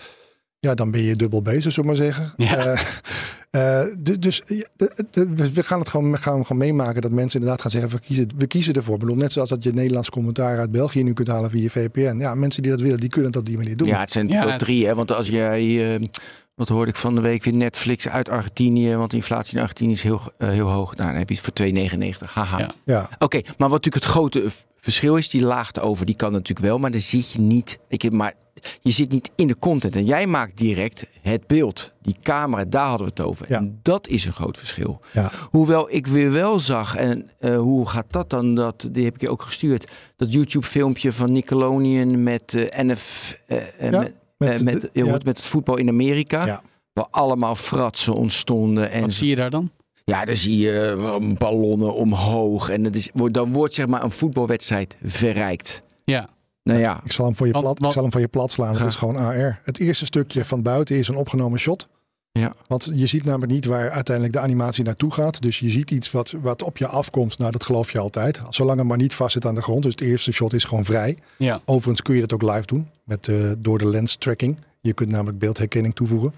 [0.60, 2.32] Ja, dan ben je dubbel bezig, zullen we maar zeggen.
[2.36, 2.56] Ja.
[2.56, 7.02] Eh, eh, du- dus ja, de- de- we gaan het gewoon, we gaan gewoon meemaken
[7.02, 8.98] dat mensen inderdaad gaan zeggen, we kiezen, we kiezen ervoor.
[8.98, 12.16] Bedoel, net zoals dat je Nederlands commentaar uit België nu kunt halen via VPN.
[12.18, 13.88] Ja, mensen die dat willen, die kunnen het op die manier doen.
[13.88, 14.56] Ja, het zijn Ja.
[14.56, 14.86] drie.
[14.86, 14.94] Hè?
[14.94, 15.94] Want als jij...
[15.94, 16.06] eh,
[16.54, 18.94] wat hoorde ik van de week weer Netflix uit Argentinië.
[18.96, 20.96] Want de inflatie in Argentinië is heel, heel hoog.
[20.96, 22.32] Nou, dan heb je het voor 2,99.
[22.32, 22.58] Haha.
[22.58, 22.70] Ja.
[22.84, 23.08] Ja.
[23.18, 24.44] Oké, maar wat natuurlijk het grote
[24.80, 27.78] verschil is, die laagte over, die kan natuurlijk wel, maar dan zit je niet.
[27.88, 28.34] Ik, heb- maar
[28.80, 31.92] je zit niet in de content en jij maakt direct het beeld.
[32.02, 33.46] Die camera, daar hadden we het over.
[33.48, 33.56] Ja.
[33.58, 35.00] En dat is een groot verschil.
[35.12, 35.30] Ja.
[35.50, 38.54] Hoewel ik weer wel zag, en eh, hoe gaat dat dan?
[38.54, 39.90] Dat, die heb ik je ook gestuurd.
[40.16, 43.38] Dat YouTube-filmpje van Nickelodeon met eh NF.
[43.48, 43.56] Ja,
[43.90, 45.04] met, met de- met, ja.
[45.04, 46.46] met, met het voetbal in Amerika.
[46.46, 46.62] Ja.
[46.92, 48.90] Waar allemaal fratsen ontstonden.
[48.90, 49.70] En Wat zie je daar dan?
[50.04, 52.68] ja, dan zie je eh, ballonnen omhoog.
[52.68, 55.82] En het is, wordt- dan wordt zeg maar een voetbalwedstrijd verrijkt.
[56.04, 56.28] Ja.
[56.66, 58.28] Nou ja, Ik zal hem voor je Want- plat, want- ik zal hem voor je
[58.28, 58.76] plat slaan.
[58.76, 59.60] Het is gewoon AR.
[59.62, 61.86] Het eerste stukje van buiten is een opgenomen shot.
[62.32, 62.54] Ja.
[62.66, 65.42] Want je ziet namelijk niet waar uiteindelijk de animatie naartoe gaat.
[65.42, 67.38] Dus je ziet iets wat, wat op je afkomt.
[67.38, 68.42] Nou, dat geloof je altijd.
[68.50, 69.82] Zolang het maar niet vast zit aan de grond.
[69.82, 71.18] Dus het eerste shot is gewoon vrij.
[71.38, 71.60] Ja.
[71.64, 72.88] Overigens kun je dat ook live doen.
[73.04, 74.58] Met, eh, door de lens tracking.
[74.80, 76.32] Je kunt namelijk beeldherkenning toevoegen.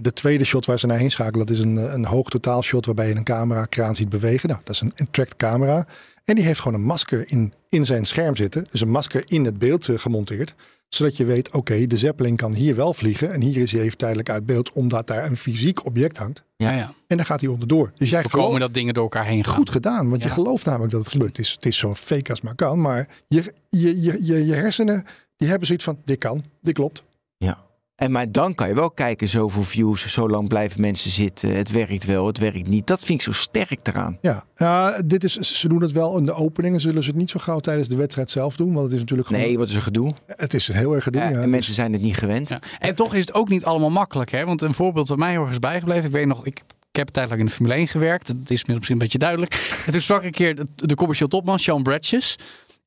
[0.00, 2.86] De tweede shot waar ze naar heen schakelen, dat is een, een hoog totaal shot
[2.86, 4.48] waarbij je een camera kraan ziet bewegen.
[4.48, 5.86] Nou, dat is een, een tracked camera.
[6.24, 8.66] En die heeft gewoon een masker in, in zijn scherm zitten.
[8.70, 10.54] Dus een masker in het beeld eh, gemonteerd.
[10.88, 13.32] Zodat je weet, oké, de Zeppelin kan hier wel vliegen.
[13.32, 16.42] En hier is hij even tijdelijk uit beeld, omdat daar een fysiek object hangt.
[16.56, 16.94] Ja, ja.
[17.06, 17.92] En dan gaat hij onderdoor.
[17.96, 19.54] Dus jij gelooft, dat dingen door elkaar heen gaan.
[19.54, 21.36] goed gedaan, want je gelooft namelijk dat het gebeurt.
[21.36, 22.80] Het is, het is zo fake als maar kan.
[22.80, 25.04] Maar je, je, je, je, je hersenen,
[25.36, 27.04] die hebben zoiets van, dit kan, dit klopt.
[27.36, 27.68] ja.
[28.00, 31.56] En maar dan kan je wel kijken, zoveel views, zo lang blijven mensen zitten.
[31.56, 32.86] Het werkt wel, het werkt niet.
[32.86, 34.18] Dat vind ik zo sterk eraan.
[34.20, 36.80] Ja, ja dit is, ze doen het wel in de openingen.
[36.80, 38.72] Zullen ze het niet zo gauw tijdens de wedstrijd zelf doen?
[38.72, 40.14] Want het is natuurlijk gewoon, Nee, wat is een gedoe?
[40.26, 41.20] het is heel erg gedoe.
[41.20, 41.40] Eh, ja.
[41.40, 42.48] en mensen zijn het niet gewend.
[42.48, 42.60] Ja.
[42.78, 44.30] En toch is het ook niet allemaal makkelijk.
[44.30, 44.44] Hè?
[44.44, 46.04] Want een voorbeeld wat mij heel erg is bijgebleven.
[46.04, 46.58] Ik weet nog, ik,
[46.90, 48.26] ik heb een tijd lang in de Formule 1 gewerkt.
[48.26, 49.54] Dat is misschien een beetje duidelijk.
[49.86, 52.38] En toen sprak ik een keer de, de commercieel topman, Sean Bradges.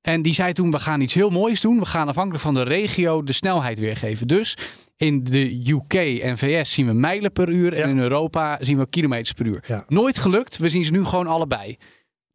[0.02, 1.80] En die zei toen, we gaan iets heel moois doen.
[1.80, 4.28] We gaan afhankelijk van de regio de snelheid weergeven.
[4.28, 4.58] Dus
[5.04, 7.76] in de UK en VS zien we mijlen per uur.
[7.78, 7.84] Ja.
[7.84, 9.64] En in Europa zien we kilometers per uur.
[9.68, 9.84] Ja.
[9.88, 10.58] Nooit gelukt.
[10.58, 11.78] We zien ze nu gewoon allebei.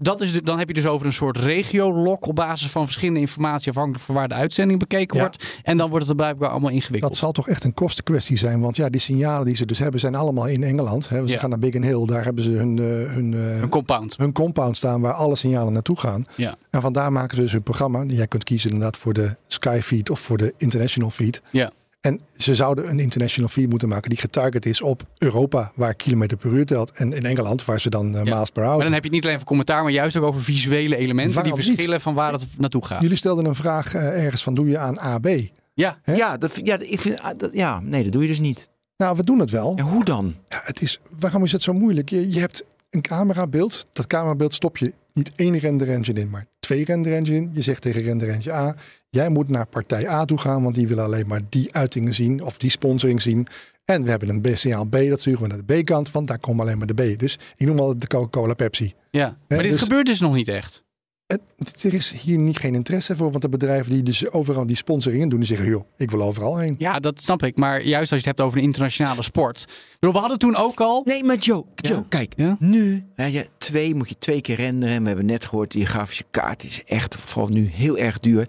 [0.00, 3.20] Dat is de, dan heb je dus over een soort regiolok op basis van verschillende
[3.20, 5.22] informatie afhankelijk van waar de uitzending bekeken Ja.
[5.22, 5.44] wordt.
[5.62, 7.10] En dan wordt het er blijkbaar allemaal ingewikkeld.
[7.12, 8.60] Dat zal toch echt een kostenkwestie zijn.
[8.60, 11.08] Want ja, die signalen die ze dus hebben zijn allemaal in Engeland.
[11.08, 11.26] Hè.
[11.26, 11.38] Ze Ja.
[11.38, 12.06] gaan naar Biggin Hill.
[12.06, 14.16] Daar hebben ze hun, eh, hun, eh, Een compound.
[14.16, 16.24] hun compound staan waar alle signalen naartoe gaan.
[16.36, 16.56] Ja.
[16.70, 18.04] En vandaar maken ze dus hun programma.
[18.06, 21.42] Jij kunt kiezen inderdaad voor de Sky feed of voor de international feed.
[21.50, 21.70] Ja.
[22.00, 26.36] En ze zouden een international feed moeten maken die getarget is op Europa, waar kilometer
[26.36, 26.90] per uur telt.
[26.90, 28.22] En in Engeland, waar ze dan Ja.
[28.22, 28.74] miles per hour.
[28.76, 31.34] Maar dan heb je het niet alleen over commentaar, maar juist ook over visuele elementen
[31.34, 31.70] Waarom die niet?
[31.74, 33.00] verschillen van waar het naartoe gaat.
[33.02, 35.28] Jullie stelden een vraag eh, ergens van, doe je aan AB?
[35.74, 35.98] Ja?
[36.04, 38.68] Ja, dat, ja, ik vind, ah, dat, ja, nee, dat doe je dus niet.
[38.96, 39.72] Nou, we doen het wel.
[39.76, 40.34] Ja, hoe dan?
[40.48, 42.08] Ja, het is, waarom is het zo moeilijk?
[42.10, 43.86] Je, je hebt een camerabeeld.
[43.92, 47.50] Dat camerabeeld stop je niet één render engine in, maar twee render engine in.
[47.52, 48.74] Je zegt tegen render engine A,
[49.10, 52.42] jij moet naar partij A toe gaan, want die wil alleen maar die uitingen zien
[52.42, 53.46] of die sponsoring zien.
[53.84, 56.60] En we hebben een B-signaal B, dat sturen we naar de B-kant, want daar komt
[56.60, 57.18] alleen maar de B.
[57.18, 58.94] Dus ik noem altijd de Coca-Cola Pepsi.
[59.10, 59.36] ja.
[59.48, 60.86] maar dit dus- gebeurt dus nog niet echt.
[61.26, 64.76] Het, er is hier niet geen interesse voor, want de bedrijven die dus overal die
[64.76, 66.74] sponsoringen doen, die zeggen, joh, ik wil overal heen.
[66.78, 67.56] Ja, dat snap ik.
[67.56, 69.64] Maar juist als je het hebt over een internationale sport.
[69.98, 71.02] Bedoel, we hadden toen ook al.
[71.04, 72.32] Nee, maar Joe, Joe kijk.
[72.36, 72.56] Ja?
[72.58, 74.94] Nu, hè, je, twee moet je twee keer renderen.
[74.94, 78.48] En we hebben net gehoord, die grafische kaart is echt vooral nu heel erg duur.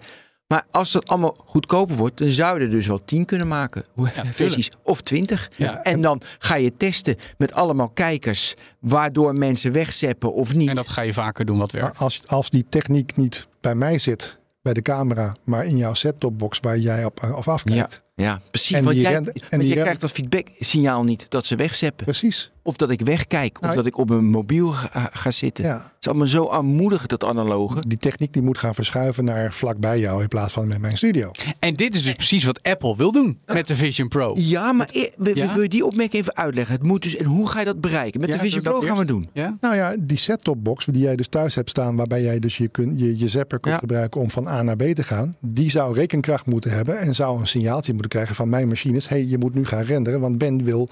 [0.49, 3.83] Maar als dat allemaal goedkoper wordt, dan zou je er dus wel 10 kunnen maken.
[3.93, 5.49] Hoe- Versies of 20.
[5.55, 5.83] Ja.
[5.83, 10.69] En dan ga je testen met allemaal kijkers, waardoor mensen wegzeppen of niet.
[10.69, 11.99] En dat ga je vaker doen wat Maar werkt.
[11.99, 16.59] als, als die techniek niet bij mij zit, bij de camera, maar in jouw set-topbox
[16.59, 18.01] waar jij op, of afkijkt.
[18.15, 18.77] Ja, precies.
[18.77, 22.05] En want jij, en want jij krijgt dat feedback-signaal niet dat ze wegzeppen.
[22.05, 22.51] Precies.
[22.69, 23.55] Of dat ik wegkijk.
[23.57, 25.63] Of Nou, dat ik op mijn mobiel ga, ga zitten.
[25.65, 25.75] Ja.
[25.75, 27.83] Het is allemaal zo aanmoedigend, dat analoge.
[27.87, 31.31] Die techniek die moet gaan verschuiven naar vlakbij jou in plaats van met mijn studio.
[31.59, 34.31] En dit is dus precies wat Apple wil doen met de Vision Pro.
[34.37, 35.53] Ja, maar e- we, Ja?
[35.53, 36.73] wil je die opmerking even uitleggen?
[36.75, 38.19] Het moet dus, en hoe ga je dat bereiken?
[38.19, 39.29] Met Ja, de Vision Pro gaan we doen.
[39.33, 39.57] Ja?
[39.61, 42.97] Nou ja, die set-topbox die jij dus thuis hebt staan, waarbij jij dus je, kun,
[42.97, 43.79] je, je zapper kunt Ja.
[43.79, 47.39] gebruiken om van A naar B te gaan, die zou rekenkracht moeten hebben en zou
[47.39, 49.07] een signaaltje moeten krijgen van mijn machines.
[49.07, 50.89] hey, je moet nu gaan renderen, want Ben wil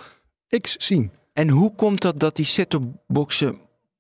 [0.62, 1.12] X zien.
[1.38, 3.56] En hoe komt dat dat die set-top-boxen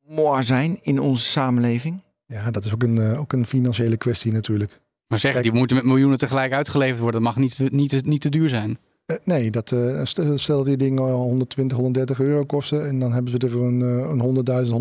[0.07, 2.01] mooi zijn in onze samenleving?
[2.27, 4.79] Ja, dat is ook een, eh, ook een financiële kwestie natuurlijk.
[5.07, 5.43] Maar zeg, Kijk.
[5.43, 7.23] die moeten met miljoenen tegelijk uitgeleverd worden.
[7.23, 8.77] Dat mag niet, te- niet, te- niet te duur zijn.
[9.05, 10.01] Eh, nee, dat, eh,
[10.35, 14.71] stel, die dingen 120, 130 euro kosten en dan hebben ze er een, een 100.000,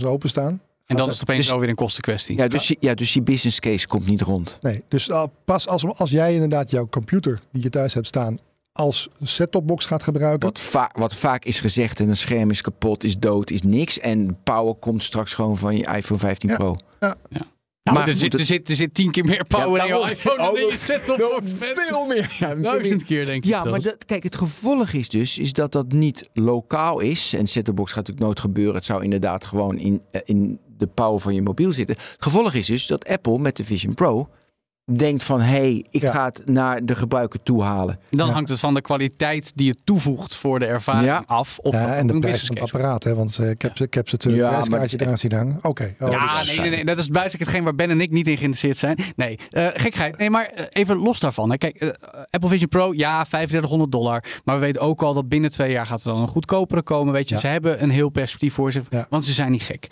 [0.00, 0.60] 150.000 openstaan.
[0.86, 2.36] En dan is het opeens dus- alweer een kostenkwestie.
[2.36, 4.58] Ja, dus, die- ja, dus die business case komt niet rond.
[4.60, 8.36] Nee, dus uh, pas als, als jij inderdaad jouw computer die je thuis hebt staan
[8.72, 10.48] als set-topbox gaat gebruiken.
[10.48, 13.98] Wat, va- wat vaak is gezegd, en een scherm is kapot, is dood, is niks.
[14.00, 16.56] En power komt straks gewoon van je iPhone 15 Ja.
[16.56, 16.76] Pro.
[17.84, 20.10] Nou, Maar er, zit, er, zit, er zit tien keer meer power Ja, in je
[20.10, 22.36] iPhone dan Oh, in je set-top Veel meer.
[22.38, 25.72] Ja, Duizend keer denk ik Ja, maar dat, kijk, het gevolg is dus is dat
[25.72, 27.32] dat niet lokaal is.
[27.32, 28.74] En set-top-box gaat natuurlijk nooit gebeuren.
[28.74, 31.96] Het zou inderdaad gewoon in, eh, in de power van je mobiel zitten.
[31.96, 34.28] Het gevolg is dus dat Apple met de Vision Pro
[34.96, 35.40] denkt van...
[35.40, 36.12] hé, hey, ik Ja.
[36.12, 37.98] ga het naar de gebruiker toe halen.
[38.10, 38.32] Dan Ja.
[38.32, 41.22] hangt het van de kwaliteit die je toevoegt voor de ervaring Ja.
[41.26, 41.58] af.
[41.58, 43.84] Of ja, en de een prijs van het apparaat, hè, want eh, ik heb, ze-
[43.84, 45.58] ik heb ze het Ja, ja, maar prijskaartje het- eraan zien hangen.
[45.62, 45.94] Oké.
[46.00, 48.26] Oh, Ja, dus- nee, nee, nee, dat is buiten hetgeen waar Ben en ik niet
[48.28, 48.98] in geïnteresseerd zijn.
[49.16, 50.18] Nee, eh gekheid.
[50.18, 51.50] Nee, maar eh, even los daarvan.
[51.50, 51.56] Hè.
[51.58, 51.96] Kijk,
[52.30, 54.24] Apple Vision Pro, ja, 3500 dollar.
[54.44, 57.12] Maar we weten ook al dat binnen twee jaar gaat er dan een goedkopere komen.
[57.12, 57.40] Weet je, Ja.
[57.40, 59.06] ze hebben een heel perspectief voor zich, Ja.
[59.10, 59.88] want ze zijn niet gek.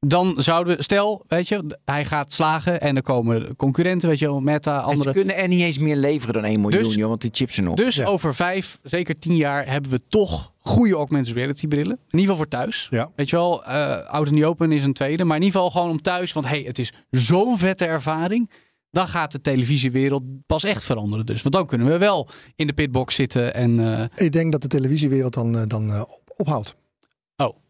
[0.00, 4.26] Dan zouden we, stel, weet je, hij gaat slagen en er komen concurrenten, weet je
[4.26, 5.12] wel, Meta, En ze andere.
[5.12, 7.68] kunnen er niet eens meer leveren dan 1 miljoen, Dus- joh, want die chips zijn
[7.68, 7.76] op.
[7.76, 8.04] Dus Ja.
[8.06, 11.92] over vijf, zeker tien jaar, hebben we toch goede augmented reality brillen.
[12.10, 12.86] In ieder geval voor thuis.
[12.90, 13.10] Ja.
[13.14, 15.24] Weet je wel, eh Out in the Open is een tweede.
[15.24, 16.32] Maar in ieder geval gewoon om thuis.
[16.32, 18.50] Want hey, het is zo'n vette ervaring.
[18.90, 21.42] Dan gaat de televisiewereld pas echt veranderen dus.
[21.42, 23.80] Want dan kunnen we wel in de pitbox zitten en...
[23.98, 26.76] eh, Ik denk dat de televisiewereld dan, eh, dan op- ophoudt.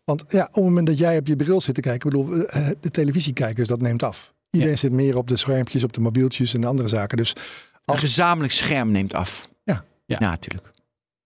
[0.06, 2.68] Want ja, op het moment dat jij op je bril zit te kijken, bedoel, eh,
[2.80, 4.32] de televisiekijkers, dat neemt af.
[4.50, 4.80] Iedereen Ja.
[4.80, 7.16] zit meer op de schermpjes, op de mobieltjes en andere zaken.
[7.16, 7.40] Dus Een
[7.84, 9.48] als, gezamenlijk scherm neemt af.
[9.64, 9.84] Ja.
[10.06, 10.18] Ja.
[10.18, 10.66] natuurlijk.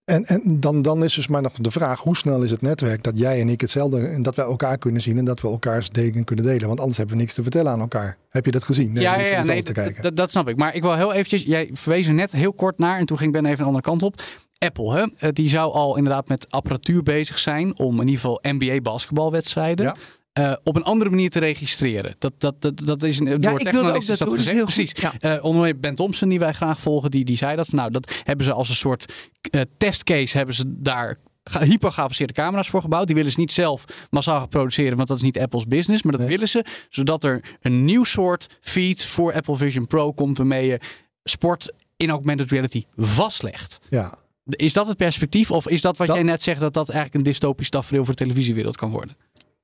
[0.05, 3.03] en en dan, dan is dus maar nog de vraag, hoe snel is het netwerk
[3.03, 5.91] dat jij en ik hetzelfde, en dat wij elkaar kunnen zien en dat we elkaars
[5.91, 6.67] dingen kunnen delen.
[6.67, 8.17] Want anders hebben we niks te vertellen aan elkaar.
[8.29, 8.93] Heb je dat gezien?
[8.93, 10.03] Nee, ja, ik ja, ja, nee, te kijken.
[10.03, 10.57] dat, dat snap ik.
[10.57, 11.43] Maar ik wil heel eventjes...
[11.43, 14.03] Jij verwees er net heel kort naar en toen ging Ben even een andere kant
[14.03, 14.23] op.
[14.65, 15.07] Apple, hè?
[15.19, 19.85] eh, die zou al inderdaad met apparatuur bezig zijn om in ieder geval NBA basketbalwedstrijden
[19.87, 19.95] Ja.
[20.33, 22.15] eh, op een andere manier te registreren.
[22.19, 24.47] Dat, dat, dat, dat is een, door ik wilde ook technologisten is dat gezegd.
[24.47, 24.93] dat heel Precies.
[25.21, 25.37] ja.
[25.37, 27.73] Eh, onder meer Ben Thompson, die wij graag volgen, die, die zei dat.
[27.73, 29.13] Nou, dat hebben ze als een soort
[29.51, 33.07] eh, testcase hebben ze daar ga- hyper geavanceerde camera's voor gebouwd.
[33.07, 36.03] Die willen ze niet zelf massaal gaan produceren, want dat is niet Apple's business.
[36.03, 36.31] Maar dat Nee.
[36.31, 40.81] willen ze, zodat er een nieuw soort feed voor Apple Vision Pro komt waarmee je
[41.25, 43.81] sport in augmented reality vastlegt.
[43.89, 44.19] Ja,
[44.57, 45.51] Is dat het perspectief?
[45.51, 48.15] Of is dat wat Dat- jij net zegt, dat dat eigenlijk een dystopisch tafereel voor
[48.15, 49.17] de televisiewereld kan worden?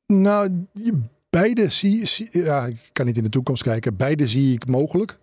[0.06, 0.66] nou,
[1.30, 3.96] beide zie, zie- ja, ik kan niet in de toekomst kijken.
[3.96, 5.18] Beide zie ik mogelijk.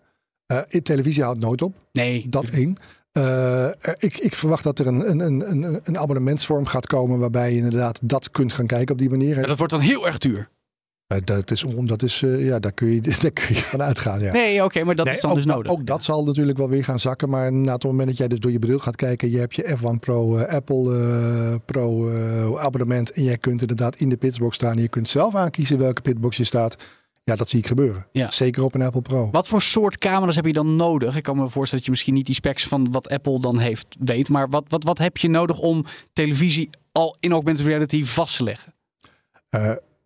[0.45, 1.76] Eh, in televisie houdt nooit op.
[1.91, 2.78] Nee, Dat één.
[3.11, 7.20] Eh, er- ik, ik verwacht dat er een, een, een, een, een abonnementsvorm gaat komen
[7.20, 9.36] waarbij je inderdaad dat kunt gaan kijken op die manier.
[9.36, 10.49] Maar dat wordt dan heel erg duur.
[11.07, 13.81] Eh, dat is, om- dat is eh, ja, daar kun je, daar kun je van
[13.81, 14.19] uitgaan.
[14.19, 14.31] Ja.
[14.31, 15.71] Nee, oké, maar dat Nee, is dan ook, dus nodig.
[15.71, 17.29] Ook dat zal natuurlijk wel weer gaan zakken.
[17.29, 19.31] Maar na het moment dat jij dus door je bril gaat kijken.
[19.31, 22.09] Je hebt je F1 Pro, eh, Apple Pro
[22.57, 23.11] abonnement.
[23.11, 24.75] En jij kunt inderdaad in de pitbox staan.
[24.75, 26.75] En je kunt zelf aankiezen welke pitbox je staat.
[27.25, 28.07] Ja, dat zie ik gebeuren.
[28.11, 28.31] Ja.
[28.31, 29.29] Zeker op een Apple Pro.
[29.31, 31.15] Wat voor soort camera's heb je dan nodig?
[31.15, 33.87] Ik kan me voorstellen dat je misschien niet die specs van wat Apple dan heeft
[33.99, 34.29] weet.
[34.29, 38.43] Maar wat, wat, wat heb je nodig om televisie al in augmented reality vast te
[38.43, 38.73] leggen?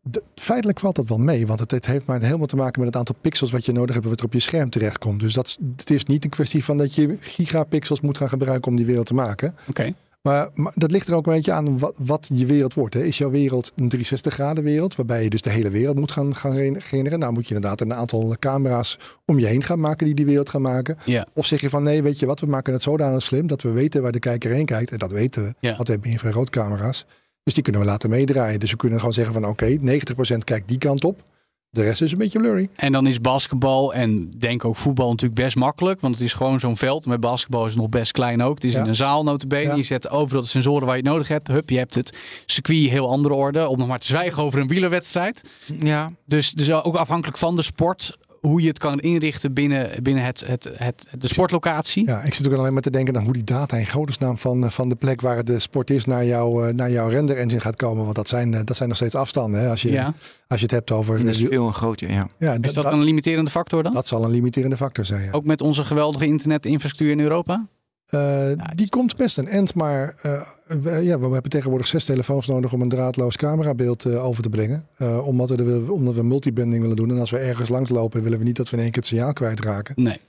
[0.10, 2.88] De- feitelijk valt dat wel mee, want het, het heeft maar helemaal te maken met
[2.90, 5.20] het aantal pixels wat je nodig hebt, wat er op je scherm terechtkomt.
[5.20, 8.78] Dus dat, het is niet een kwestie van dat je gigapixels moet gaan gebruiken om
[8.78, 9.56] die wereld te maken.
[9.70, 9.94] Oké.
[10.22, 12.94] Maar, maar dat ligt er ook een beetje aan wat, wat je wereld wordt.
[12.94, 13.04] Hè.
[13.04, 16.36] Is jouw wereld een 360 graden wereld, waarbij je dus de hele wereld moet gaan,
[16.36, 17.20] gaan genereren?
[17.20, 20.50] Nou moet je inderdaad een aantal camera's om je heen gaan maken die die wereld
[20.50, 20.98] gaan maken.
[21.34, 23.70] Of zeg je van nee, weet je wat, we maken het zodanig slim dat we
[23.72, 24.92] weten waar de kijker heen kijkt.
[24.92, 25.76] En dat weten we, Ja.
[25.76, 27.06] want we hebben infraroodcamera's.
[27.48, 28.60] Dus die kunnen we laten meedraaien.
[28.60, 31.22] Dus we kunnen gewoon zeggen van oké, 90% kijkt die kant op.
[31.70, 32.70] De rest is een beetje blurry.
[32.76, 36.02] En dan is basketbal en denk ook voetbal natuurlijk best makkelijk.
[36.02, 37.06] Want het is gewoon zo'n veld.
[37.06, 38.56] Met basketbal is het nog best klein ook.
[38.56, 38.82] Het is Ja.
[38.82, 39.64] in een zaal notabene.
[39.70, 39.76] Ja.
[39.76, 41.48] Je zet overal de sensoren waar je het nodig hebt.
[41.48, 43.68] Hup, je hebt het circuit heel andere orde.
[43.68, 45.42] Om nog maar te zwijgen over een wielerwedstrijd.
[45.80, 48.18] Ja, Dus, dus ook afhankelijk van de sport.
[48.48, 52.08] Hoe je het kan inrichten binnen, binnen het, het, het, de sportlocatie.
[52.08, 54.64] Ja, ik zit ook alleen maar te denken aan hoe die data in godesnaam van,
[54.64, 57.60] eh, van de plek waar de sport is naar, jou, eh, naar jouw render engine
[57.60, 58.04] gaat komen.
[58.04, 59.62] Want dat zijn, eh, dat zijn nog steeds afstanden.
[59.62, 59.70] Hè?
[59.70, 60.14] Als, je, Ja.
[60.48, 61.20] als je het hebt over.
[61.20, 62.28] en dat is veel en groter, ja.
[62.38, 63.94] ja, Is dat, een limiterende factor dan?
[63.94, 65.24] dat zal een limiterende factor zijn.
[65.24, 65.32] Ja.
[65.32, 67.68] Ook met onze geweldige internetinfrastructuur in Europa?
[68.08, 72.48] Eh, die komt best een end, maar eh, we, ja, we hebben tegenwoordig zes telefoons
[72.48, 74.88] nodig om een draadloos camerabeeld eh, over te brengen.
[75.24, 77.10] Omdat, we, omdat we multibanding willen doen.
[77.10, 79.12] En als we ergens langs lopen, willen we niet dat we in één keer het
[79.12, 79.96] signaal kwijtraken.
[79.98, 80.20] Nee.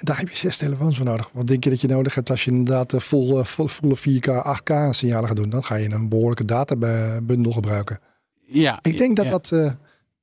[0.00, 1.30] Daar heb je zes telefoons voor nodig.
[1.32, 3.96] Wat denk je dat je nodig hebt als je inderdaad eh, vol, eh, vol, volle
[3.96, 5.50] 4K, 8K signalen gaat doen?
[5.50, 7.98] Dan ga je een behoorlijke databundel gebruiken.
[8.46, 9.30] Ja, Ik denk dat ja.
[9.30, 9.76] dat,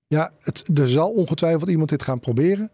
[0.07, 2.71] ja, het, er zal ongetwijfeld iemand dit gaan proberen.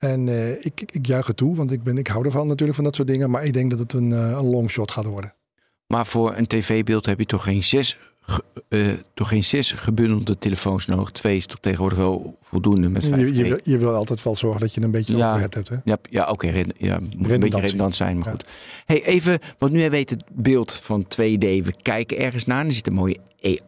[0.00, 2.84] En eh, ik, ik, juich het toe, want ik, ben, ik hou ervan natuurlijk van
[2.84, 3.30] dat soort dingen.
[3.30, 5.34] Maar ik denk dat het een, eh, een longshot gaat worden.
[5.86, 7.96] Maar voor een tv-beeld heb je toch geen zes,
[8.68, 11.10] eh, toch geen zes gebundelde telefoons nodig.
[11.10, 14.36] Twee is toch tegenwoordig wel voldoende met vijf Je, je, wil, je wil altijd wel
[14.36, 15.26] zorgen dat je een beetje Ja.
[15.28, 15.68] overhead hebt.
[15.68, 15.76] Hè?
[15.84, 18.30] Ja, ja oké, ja, moet een beetje redundant zijn, maar Ja.
[18.32, 18.44] goed.
[18.86, 21.40] Hey, even, want nu weet het beeld van 2D.
[21.64, 23.18] We kijken ergens naar en er zit een mooie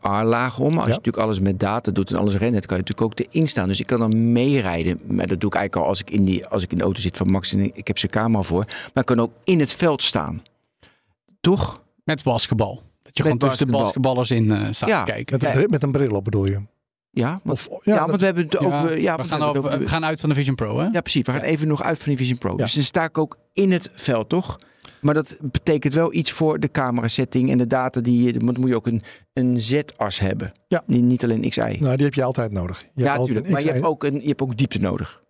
[0.00, 0.74] AR-laag om.
[0.74, 3.48] Als je natuurlijk alles met data doet en alles rent, kan je natuurlijk ook erin
[3.48, 3.68] staan.
[3.68, 5.00] Dus ik kan dan meerijden.
[5.06, 7.00] Maar dat doe ik eigenlijk al als ik in, die, als ik in de auto
[7.00, 8.64] zit van Max en ik heb zijn camera voor.
[8.66, 10.42] Maar ik kan ook in het veld staan.
[11.40, 11.80] Toch?
[12.04, 12.74] Met basketbal.
[13.02, 14.14] Dat je Met gewoon tussen de basketbal.
[14.14, 15.04] basketballers in eh, staat Ja.
[15.04, 15.36] te kijken.
[15.38, 16.60] Met, een, bril- met een bril op bedoel je?
[17.10, 19.00] Ja, want, Of, ja, ja, want dat- we hebben het Ja, over...
[19.00, 20.86] Ja, we, gaan over- over we gaan uit van de Vision Pro, hè?
[20.86, 21.26] Ja, precies.
[21.26, 22.50] We gaan even nog uit van die Vision Pro.
[22.50, 22.56] Ja.
[22.56, 24.58] Dus dan sta ik ook in het veld, toch?
[25.03, 28.44] Maar dat betekent wel iets voor de camera setting en de data die je...
[28.44, 30.53] Want moet je ook een, een Z-as hebben.
[30.68, 30.82] Ja.
[30.86, 31.61] Niet, niet alleen XI.
[31.61, 32.80] nou, die heb je altijd nodig.
[32.80, 33.48] Je ja, hebt altijd natuurlijk.
[33.48, 35.22] Maar je hebt, ook een, je hebt ook diepte nodig.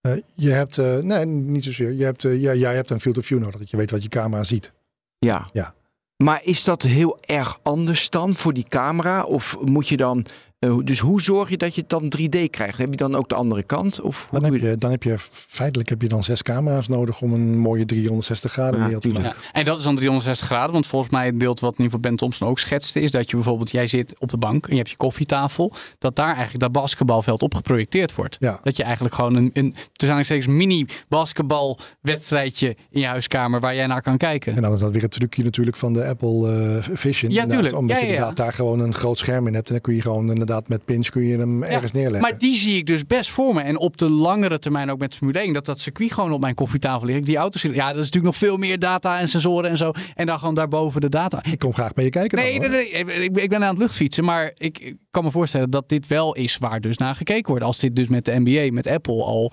[0.00, 1.92] Eh, je hebt, eh, nee, niet zozeer.
[1.92, 4.02] Je hebt, eh, ja, jij hebt een field of view nodig, dat je weet wat
[4.02, 4.72] je camera ziet.
[5.18, 5.48] Ja.
[5.52, 5.74] Ja.
[6.16, 9.22] Maar is dat heel erg anders dan voor die camera?
[9.22, 10.26] Of moet je dan...
[10.60, 12.78] eh, dus hoe zorg je dat je het dan 3D krijgt?
[12.78, 14.00] Heb je dan ook de andere kant?
[14.00, 17.32] Of Dan heb, je, dan heb je feitelijk heb je dan zes camera's nodig om
[17.32, 19.22] een mooie 360 graden Ja, wereld te maken.
[19.28, 20.72] Ja, en dat is dan 360 graden.
[20.72, 23.00] Want volgens mij het beeld wat in ieder geval Ben Thompson ook schetste...
[23.00, 25.72] is dat je bijvoorbeeld, jij zit op de bank en je hebt je koffietafel...
[25.98, 28.36] dat daar eigenlijk dat basketbalveld op geprojecteerd wordt.
[28.40, 28.60] Ja.
[28.62, 33.60] Dat je eigenlijk gewoon een, een tussen aanhalingstekens mini basketbalwedstrijdje in je huiskamer...
[33.60, 34.56] waar jij naar kan kijken.
[34.56, 37.30] En dan is dat weer het trucje natuurlijk van de Apple eh, Vision.
[37.30, 37.76] Ja, inderdaad, tuurlijk.
[37.76, 39.66] Omdat Ja, je inderdaad daar gewoon een groot scherm in hebt.
[39.66, 42.20] En dan kun je gewoon inderdaad met pins kun je hem ergens neerleggen.
[42.20, 43.60] Maar die zie ik dus best voor me.
[43.60, 45.52] En op de langere termijn ook met Formule 1.
[45.52, 47.26] Dat dat circuit gewoon op mijn koffietafel ligt.
[47.26, 49.92] Die auto's, ja, dat is natuurlijk nog veel meer data en sensoren en zo.
[50.14, 51.44] En dan gewoon daarboven de data.
[51.50, 52.38] Ik kom graag bij je kijken.
[52.38, 53.24] Nee, dan, nee, nee.
[53.24, 54.24] Ik, ik ben aan het luchtfietsen.
[54.24, 57.64] Maar ik, ik kan me voorstellen dat dit wel is waar dus naar gekeken wordt.
[57.64, 59.52] Als dit dus met de NBA, met Apple al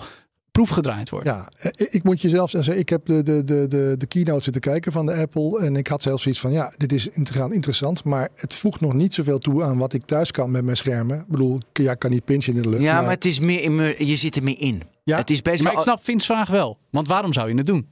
[0.58, 1.26] proefgedraaid wordt.
[1.28, 4.44] Ja, eh, ik moet je zelf zeggen, ik heb de, de, de, de, de keynote
[4.44, 5.60] zitten kijken van de Apple.
[5.66, 8.04] En ik had zelfs zoiets van, ja, dit is inter- interessant.
[8.04, 11.20] Maar het voegt nog niet zoveel toe aan wat ik thuis kan met mijn schermen.
[11.20, 12.82] Ik bedoel, ja, ik kan niet pinchen in de lucht.
[12.82, 14.06] Ja, maar het is meer...
[14.06, 14.82] Je zit er meer in.
[15.04, 15.18] Ja.
[15.18, 16.78] Het is best Maar ik snap Vince vraag wel.
[16.90, 17.88] Want waarom zou je het doen?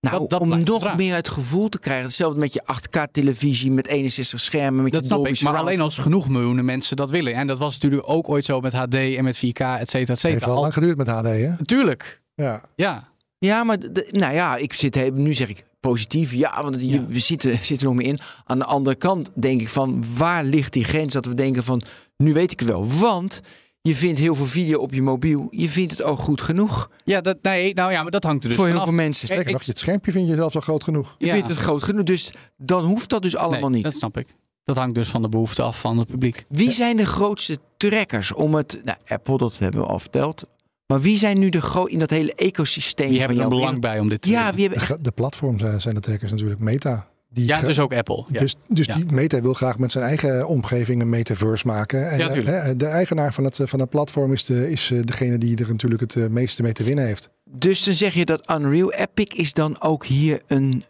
[0.00, 0.96] Nou, Dat- dat om nog vraag.
[0.96, 2.04] meer het gevoel te krijgen.
[2.04, 4.82] Hetzelfde met je 8K-televisie met 61 schermen.
[4.82, 5.42] Met Dat je snap ik.
[5.42, 7.34] Maar alleen als genoeg miljoenen mensen dat willen.
[7.34, 9.90] En dat was natuurlijk ook ooit zo met HD en met 4K, et cetera, et
[9.90, 10.46] Het heeft cetera.
[10.46, 11.48] wel Al- lang geduurd met HD, hè?
[11.58, 12.20] Natuurlijk.
[12.34, 12.64] Ja.
[12.76, 13.08] Ja.
[13.38, 16.32] Ja, maar de- nou ja, ik zit nu zeg ik positief.
[16.32, 17.06] Ja, want je- Ja.
[17.06, 18.18] we zitten, zitten er nog meer in.
[18.44, 21.82] Aan de andere kant denk ik van waar ligt die grens dat we denken van
[22.16, 22.86] nu weet ik het wel.
[22.86, 23.40] Want
[23.82, 25.46] je vindt heel veel video op je mobiel.
[25.50, 28.48] Je vindt het ook goed genoeg Ja, dat, nee, nou ja, maar dat hangt er
[28.48, 28.88] dus voor heel vanaf.
[28.88, 29.26] veel mensen.
[29.26, 31.14] Sterker ik- nog, het schermpje vind je zelfs al groot genoeg.
[31.18, 31.32] Je Ja.
[31.32, 33.82] vindt het groot genoeg, dus dan hoeft dat dus allemaal Nee, niet.
[33.82, 34.26] Dat snap ik.
[34.64, 36.44] Dat hangt dus van de behoefte af van het publiek.
[36.48, 38.80] Wie zijn de grootste trekkers om het...
[38.84, 40.44] Nou, Apple, dat hebben we al verteld.
[40.86, 43.60] Maar wie zijn nu de gro in dat hele ecosysteem Die van hebben er jouw
[43.60, 44.54] belang bij om dit te Ja, doen.
[44.56, 46.60] wie hebben De, de platforms eh, zijn de trekkers natuurlijk.
[46.60, 47.08] Meta.
[47.32, 48.24] Die Ja, dus ook Apple.
[48.28, 48.40] Ja.
[48.40, 48.94] Dus, dus Ja.
[48.94, 52.10] die Meta wil graag met zijn eigen omgeving een metaverse maken.
[52.10, 54.98] En Ja, eh, de eigenaar van het, eh, van het platform is, de, is eh,
[55.02, 57.30] degene die er natuurlijk het meeste mee te winnen heeft.
[57.44, 60.84] Dus dan zeg je dat Unreal Epic is dan ook hier een,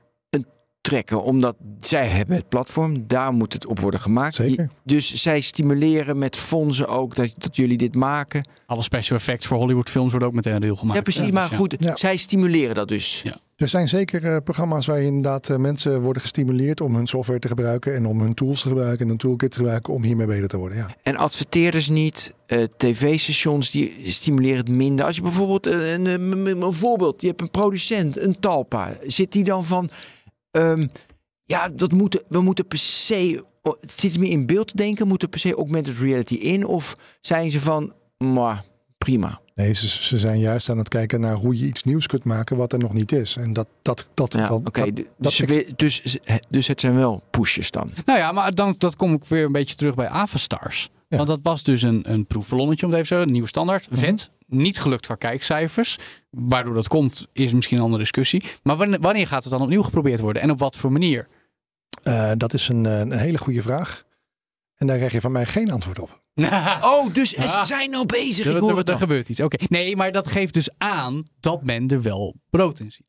[0.83, 1.19] een trekker.
[1.21, 4.35] Omdat zij hebben het platform, daar moet het op worden gemaakt.
[4.35, 4.63] Zeker.
[4.63, 8.49] Je- Dus zij stimuleren met fondsen ook dat, dat jullie dit maken.
[8.67, 10.97] Alle special effects voor Hollywood films worden ook met een deel gemaakt.
[10.97, 11.23] ja, precies.
[11.23, 11.57] Dus maar ja.
[11.57, 11.97] goed, Ja.
[11.97, 13.21] zij stimuleren dat dus.
[13.25, 13.37] Ja.
[13.57, 17.49] Er zijn zeker eh, programma's waar inderdaad eh, mensen worden gestimuleerd om hun software te
[17.49, 20.49] gebruiken en om hun tools te gebruiken en een toolkit te gebruiken om hiermee beter
[20.49, 20.79] te worden.
[20.79, 20.95] Ja.
[21.03, 25.05] En adverteerders niet, eh, tv-stations die stimuleren het minder.
[25.07, 28.93] Als je bijvoorbeeld een, een, een- een voorbeeld, je hebt een producent, een talpa.
[29.07, 29.91] Zit die dan van,
[30.51, 30.89] ehm,
[31.45, 35.09] ja, dat moeten, we moeten per se, oh, het zit meer in beeld te denken,
[35.09, 36.67] moet er per se augmented reality in?
[36.67, 38.65] Of zijn ze van, maar
[38.99, 39.41] prima.
[39.55, 42.57] Nee, ze, ze zijn juist aan het kijken naar hoe je iets nieuws kunt maken
[42.57, 43.37] wat er nog niet is.
[43.37, 44.81] En dat, dat, dat, Ja, oké.
[44.93, 45.33] dat- d- dat
[45.77, 46.17] dus, dus,
[46.51, 47.91] dus het zijn wel pushes dan.
[48.05, 50.91] Nou ja, maar dan dat kom ik weer een beetje terug bij Avastars.
[51.11, 51.17] Ja.
[51.17, 53.89] Want dat was dus een, een proefballonnetje, om het even zo, een nieuwe standaard.
[53.91, 54.31] Vet.
[54.47, 55.99] Niet gelukt qua kijkcijfers.
[56.31, 58.43] Waardoor dat komt, is misschien een andere discussie.
[58.63, 60.43] Maar wanneer, wanneer gaat het dan opnieuw geprobeerd worden?
[60.43, 61.29] En op wat voor manier?
[62.03, 64.05] eh, dat is een, een hele goede vraag.
[64.77, 66.19] En daar krijg je van mij geen antwoord op.
[66.83, 67.65] Oh, dus ze Ah.
[67.65, 68.47] zijn al bezig.
[68.47, 69.01] er, Ik hoor er- het er al.
[69.01, 69.41] gebeurt iets.
[69.41, 69.57] Oké.
[69.69, 73.07] Nee, maar dat geeft dus aan dat men er wel brood in ziet.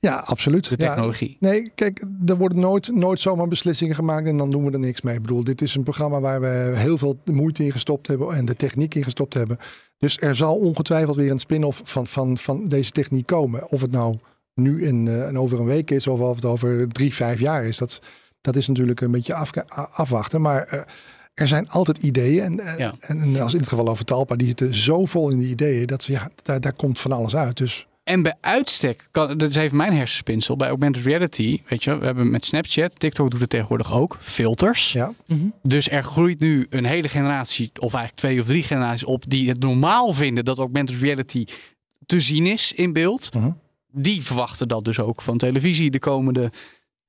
[0.00, 0.68] Ja, absoluut.
[0.68, 1.36] De Ja, technologie.
[1.40, 5.00] Nee, kijk, er worden nooit, nooit zomaar beslissingen gemaakt en dan doen we er niks
[5.00, 5.14] mee.
[5.14, 8.44] Ik bedoel, dit is een programma waar we heel veel moeite in gestopt hebben en
[8.44, 9.58] de techniek in gestopt hebben.
[9.98, 13.68] Dus er zal ongetwijfeld weer een spin-off van, van, van deze techniek komen.
[13.70, 14.16] Of het nou
[14.54, 17.64] nu in, eh, en over een week is of of het over drie, vijf jaar
[17.64, 17.78] is.
[17.78, 18.00] Dat,
[18.40, 19.50] dat is natuurlijk een beetje af,
[19.92, 20.40] afwachten.
[20.40, 20.80] Maar eh,
[21.34, 22.44] er zijn altijd ideeën.
[22.44, 22.94] En, eh, Ja.
[23.00, 25.86] en, en als in het geval over Talpa, die zitten zo vol in die ideeën
[25.86, 27.56] dat ze, ja, daar, daar komt van alles uit.
[27.56, 31.98] Dus En bij uitstek, kan, dat is even mijn hersenspinsel, bij augmented reality, weet je,
[31.98, 34.92] we hebben met Snapchat, TikTok doet het tegenwoordig ook, filters.
[34.92, 35.12] ja,
[35.62, 39.48] Dus er groeit nu een hele generatie, of eigenlijk twee of drie generaties op, die
[39.48, 41.44] het normaal vinden dat augmented reality
[42.06, 43.34] te zien is in beeld.
[43.34, 43.50] Mhm.
[43.92, 46.50] Die verwachten dat dus ook van televisie de komende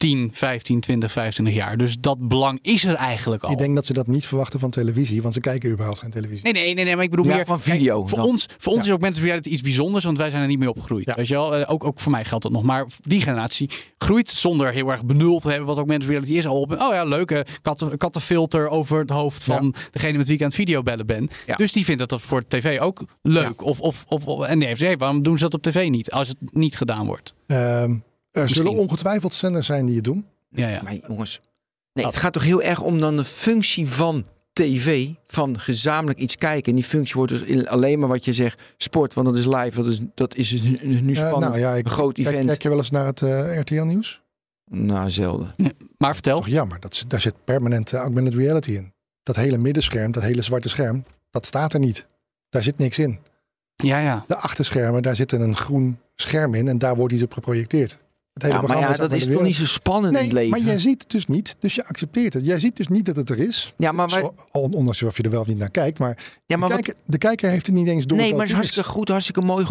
[0.02, 1.78] 10, 15, 20, 25 jaar.
[1.78, 3.52] Dus dat belang is er eigenlijk al.
[3.52, 6.44] ik denk dat ze dat niet verwachten van televisie, want ze kijken überhaupt geen televisie.
[6.44, 8.28] Nee, nee, nee, nee, maar ik bedoel Ja, meer van video Kijk, voor dan.
[8.28, 11.06] ons, voor ons is augmented reality iets bijzonders, want wij zijn er niet mee opgegroeid.
[11.06, 11.16] Ja.
[11.16, 11.56] Weet je wel?
[11.56, 12.64] Eh, Ook, ook voor mij geldt dat nog.
[12.64, 16.46] Maar die generatie groeit zonder heel erg benul te hebben wat augmented reality is.
[16.48, 20.42] Al op, oh ja, leuke katten, kattenfilter over het hoofd van degene met wie ik
[20.42, 21.30] aan het videobellen ben.
[21.46, 21.56] Ja.
[21.56, 23.64] Dus die vindt dat, dat voor tv ook leuk.
[23.64, 26.12] Of, of, of, of- en die heeft waarom doen ze dat op tv niet?
[26.12, 27.34] Als het niet gedaan wordt.
[27.48, 27.96] Ehm,
[28.32, 28.64] er Misschien.
[28.66, 30.26] zullen ongetwijfeld zenders zijn die het doen.
[30.50, 30.82] Ja, ja.
[30.82, 31.42] Maar jongens,
[31.94, 36.36] nee, het gaat toch heel erg om dan de functie van tv, van gezamenlijk iets
[36.36, 36.70] kijken.
[36.70, 39.46] En die functie wordt dus in- alleen maar wat je zegt, sport, want dat is
[39.46, 40.76] live, dat is, dat is dus nu,
[41.14, 41.40] Eh, spannend.
[41.54, 42.48] nou ja, ik, een groot kijk, event.
[42.48, 44.22] kijk je wel eens naar het eh, RTL-nieuws?
[44.66, 45.56] Nou, zelden.
[45.98, 46.38] Maar vertel.
[46.38, 48.94] Toch jammer, dat, zit- daar zit permanent eh, augmented reality in.
[49.24, 52.06] Dat hele middenscherm, dat hele zwarte scherm, dat staat er niet.
[52.50, 53.20] Daar zit niks in.
[53.76, 54.24] Ja, ja.
[54.28, 57.98] De achterschermen, daar zit een groen scherm in en daar wordt iets op geprojecteerd.
[58.34, 60.50] Het hele Ja, maar ja, dat is toch niet zo spannend in het Nee, leven?
[60.64, 62.46] maar jij ziet het dus niet, dus je accepteert het.
[62.46, 63.74] Jij ziet dus niet dat het er is.
[63.78, 66.00] Ja, maar, wij- ondanks of je er wel of niet naar kijkt.
[66.00, 68.18] Maar, ja, maar de, wat- kijker, de kijker heeft het niet eens door.
[68.18, 69.66] nee, maar het is hartstikke goed, hartstikke mooi.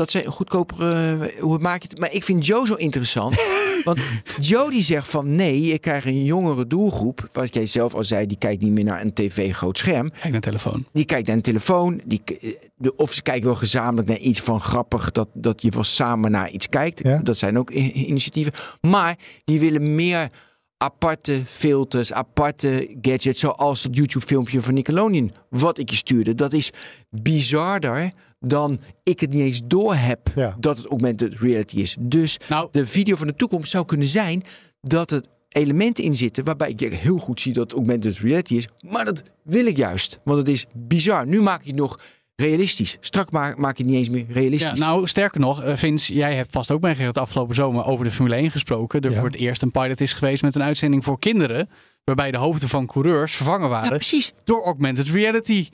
[0.00, 1.32] Dat zijn goedkopere.
[1.40, 1.98] Hoe maak je het?
[1.98, 3.34] Maar ik vind Joe zo interessant.
[3.84, 4.00] want
[4.38, 7.28] Joe die zegt van nee, je krijgt een jongere doelgroep.
[7.32, 10.10] Wat jij zelf al zei, die kijkt niet meer naar een tv groot scherm.
[10.20, 10.84] Kijk naar telefoon.
[10.92, 12.00] Die kijkt naar een telefoon.
[12.04, 15.10] Die, eh, de- of ze kijken wel gezamenlijk naar iets van grappig.
[15.10, 17.00] Dat, dat je wel samen naar iets kijkt.
[17.02, 17.18] Ja.
[17.18, 18.52] Dat zijn ook initiatieven.
[18.80, 20.28] Maar die willen meer
[20.76, 23.40] aparte filters, aparte gadgets.
[23.40, 25.32] Zoals dat YouTube filmpje van Nickelodeon.
[25.50, 26.34] Wat ik je stuurde.
[26.34, 26.70] Dat is
[27.10, 30.20] bizarder dan ik het niet eens door heb.
[30.34, 30.56] Ja.
[30.60, 31.96] Dat het augmented reality is.
[32.00, 34.42] Dus Nou, de video van de toekomst zou kunnen zijn
[34.80, 38.68] dat er elementen in zitten waarbij ik heel goed zie dat het augmented reality is.
[38.88, 41.26] Maar dat wil ik juist, want het is bizar.
[41.26, 41.98] Nu maak je het nog
[42.36, 42.96] realistisch.
[43.00, 44.78] Strak maak, maak je het niet eens meer Ja, realistisch.
[44.78, 48.10] nou, sterker nog, eh, Vince, jij hebt vast ook meegekregen het afgelopen zomer over de
[48.10, 49.00] Formule 1 gesproken.
[49.00, 49.16] Er Ja.
[49.18, 51.68] voor het eerst een pilot is geweest met een uitzending voor kinderen.
[52.04, 54.32] Waarbij de hoofden van coureurs vervangen ja, waren precies.
[54.44, 55.68] door augmented reality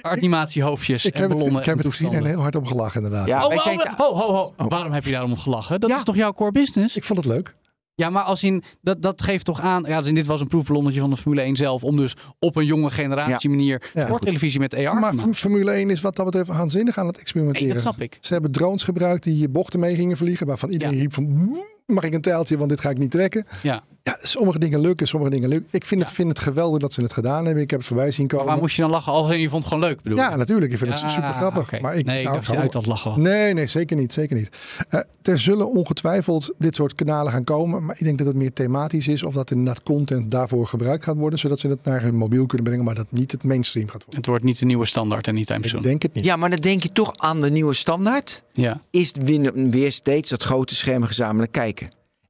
[0.00, 3.02] animatiehoofdjes Ik en heb het, ik heb en het gezien en heel hard om gelachen
[3.02, 3.26] inderdaad.
[3.26, 4.68] Ja, Oh, wij oh, zijn oh, ho, ho, ho.
[4.68, 5.80] Waarom heb je daarom gelachen?
[5.80, 5.96] Dat Ja.
[5.96, 6.96] is toch jouw core business?
[6.96, 7.54] Ik vond het leuk.
[7.94, 9.84] Ja, maar als in, dat, dat geeft toch aan.
[9.86, 11.84] Ja, als in dit was een proefballonnetje van de Formule 1 zelf.
[11.84, 14.04] Om dus op een jonge generatie manier Ja.
[14.06, 15.34] sporttelevisie met AR Maar te maken.
[15.34, 17.68] F- Formule 1 is wat dat betreft waanzinnig aan het Nee, experimenteren.
[17.72, 18.16] dat snap ik.
[18.20, 20.46] Ze hebben drones gebruikt die bochten mee gingen vliegen.
[20.46, 21.00] Waarvan iedereen Ja.
[21.00, 21.56] riep van...
[21.86, 23.46] "Mm, Mag ik een tijltje, want dit ga ik niet trekken.
[23.62, 23.82] Ja.
[24.04, 25.68] Ja, sommige dingen lukken, sommige dingen lukken.
[25.70, 27.62] Ik vind, het, vind het geweldig dat ze het gedaan hebben.
[27.62, 28.52] Ik heb het voorbij zien Maar komen.
[28.52, 29.12] waar moest je dan lachen?
[29.12, 30.18] Al je vond het gewoon leuk, bedoel?
[30.18, 30.72] Ja, natuurlijk.
[30.72, 31.80] Ik vind het super grappig.
[31.80, 33.20] Maar ik, nee, ik nou, dacht uit dat lachen was.
[33.20, 34.12] Nee, nee, zeker niet.
[34.12, 34.48] Zeker niet.
[34.88, 37.84] Eh, er zullen ongetwijfeld dit soort kanalen gaan komen.
[37.84, 39.22] Maar ik denk dat het meer thematisch is.
[39.22, 41.38] Of dat inderdaad content daarvoor gebruikt gaat worden.
[41.38, 42.84] Zodat ze het naar hun mobiel kunnen brengen.
[42.84, 44.16] Maar dat niet het mainstream gaat worden.
[44.16, 46.24] Het wordt niet de nieuwe standaard en niet time Ik denk het niet.
[46.24, 48.42] Ja, maar dan denk je toch aan de nieuwe standaard.
[48.52, 48.80] Ja.
[48.90, 51.71] Is weer, weer steeds dat grote scherm gezamenlijk kijken.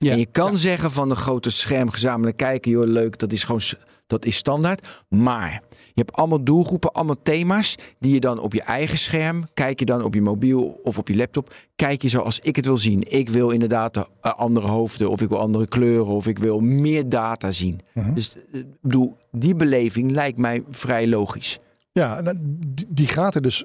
[0.03, 0.13] Ja.
[0.13, 3.61] En je kan zeggen van de grote scherm gezamenlijk kijken, joh, leuk, dat is gewoon
[4.07, 4.87] dat is standaard.
[5.09, 9.79] Maar je hebt allemaal doelgroepen, allemaal thema's die je dan op je eigen scherm, kijk
[9.79, 12.79] je dan op je mobiel of op je laptop, kijk je zoals ik het wil
[12.79, 13.13] zien.
[13.13, 17.09] Ik wil inderdaad eh, andere hoofden of ik wil andere kleuren of ik wil meer
[17.09, 17.81] data zien.
[17.95, 18.15] Mhm.
[18.15, 21.59] Dus eh, ik bedoel, die beleving lijkt mij vrij logisch.
[21.93, 23.65] Ja, die, die gaat er dus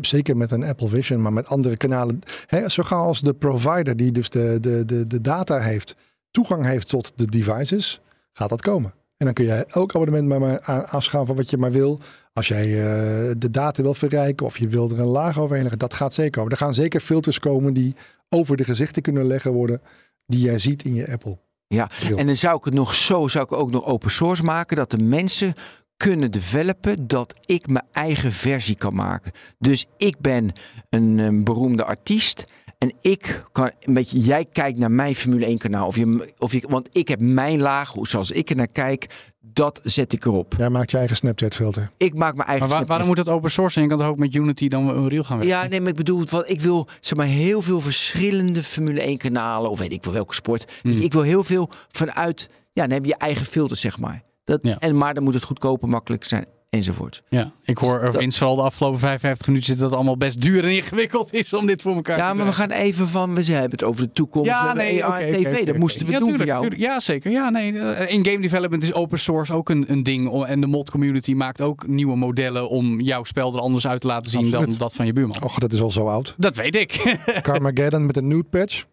[0.00, 2.18] zeker met een Apple Vision, maar met andere kanalen.
[2.46, 5.96] Hè, zo gauw als de provider die dus de, de, de, de data heeft,
[6.30, 8.00] toegang heeft tot de devices,
[8.32, 8.94] gaat dat komen.
[9.16, 11.98] En dan kun je elk abonnement maar, afschaffen wat je maar wil.
[12.32, 15.78] Als jij eh, de data wil verrijken of je wil er een laag overheen leggen,
[15.78, 16.50] dat gaat zeker komen.
[16.50, 17.94] Er gaan zeker filters komen die
[18.28, 19.80] over de gezichten kunnen leggen worden,
[20.26, 21.38] die jij ziet in je Apple.
[21.68, 24.76] Ja, en dan zou ik het nog zo, zou ik ook nog open source maken,
[24.76, 25.54] dat de mensen
[25.96, 29.32] kunnen developen dat ik mijn eigen versie kan maken.
[29.58, 30.52] Dus ik ben
[30.90, 32.44] een, eh, beroemde artiest
[32.78, 36.52] en ik kan een beetje, jij kijkt naar mijn Formule 1 kanaal of je, of
[36.52, 40.24] je, want ik heb mijn laag, hoe- zoals ik er naar kijk, dat zet ik
[40.24, 40.54] erop.
[40.58, 41.90] Jij maakt je eigen Snapchat filter.
[41.96, 42.66] Ik maak mijn eigen.
[42.68, 43.84] Maar waar- waarom moet het open source zijn?
[43.84, 45.56] Je kan toch ook met Unity dan een reel gaan werken?
[45.56, 49.18] Ja, nee, maar ik bedoel, wat ik wil zeg maar heel veel verschillende Formule 1
[49.18, 50.72] kanalen of weet ik wel welke sport.
[50.82, 50.92] Hmm.
[50.92, 54.22] Ik wil heel veel vanuit, ja, dan heb je je eigen filter zeg maar.
[54.46, 54.78] Dat, Ja.
[54.78, 57.22] en, maar dan moet het goedkoper, makkelijk zijn enzovoort.
[57.28, 60.28] Ja, ik hoor er Dat- Vince vooral de afgelopen 55 minuten zitten dat het allemaal
[60.28, 63.08] best duur en ingewikkeld is om dit voor elkaar Ja, te maar we gaan even
[63.08, 64.48] van, we hebben het over de toekomst.
[64.48, 66.68] Ja, nee, oké, tv, dat moesten we Ja, doen tuurlijk, voor jou.
[66.70, 66.92] tuurlijk.
[66.92, 67.30] ja, zeker.
[67.30, 70.44] Ja, nee, eh, in game development is open source ook een, een ding.
[70.44, 74.06] En de mod community maakt ook nieuwe modellen om jouw spel er anders uit te
[74.06, 75.42] laten zien dan dat van je buurman.
[75.42, 76.34] Och, dat is al zo oud.
[76.38, 77.16] Dat weet ik.
[77.42, 78.84] Carmageddon met een nude patch.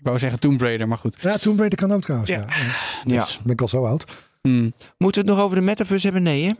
[0.00, 1.16] Ik wou zeggen Tomb Raider, maar goed.
[1.20, 2.30] Ja, Tomb Raider kan ook trouwens.
[2.30, 2.36] Ja.
[2.36, 2.54] Ja.
[3.04, 3.20] Ja.
[3.24, 4.04] Dus ben ik al zo oud.
[4.40, 4.72] Hmm.
[4.98, 6.22] Moeten we het nog over de metaverse hebben?
[6.22, 6.52] Nee, hè?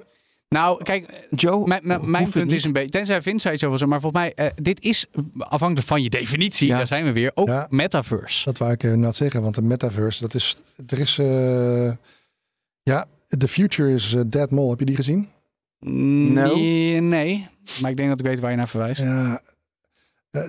[0.48, 4.00] Nou, kijk, Joe, Mijn, punt is een beetje, tenzij Vince zei iets over zo, maar
[4.00, 5.06] volgens mij, eh, dit is
[5.38, 6.76] afhankelijk van je definitie, Ja.
[6.76, 7.66] daar zijn we weer, ook Ja.
[7.70, 8.44] metaverse.
[8.44, 11.92] Dat wou ik eh, net zeggen, want de metaverse, dat is, er is, eh,
[12.82, 13.06] ja,
[13.38, 14.68] The Future is Dead Mall.
[14.68, 15.28] Heb je die gezien?
[15.80, 16.54] No.
[16.56, 17.48] nee, nee,
[17.80, 19.00] maar ik denk dat ik weet waar je naar verwijst.
[19.00, 19.40] Ja,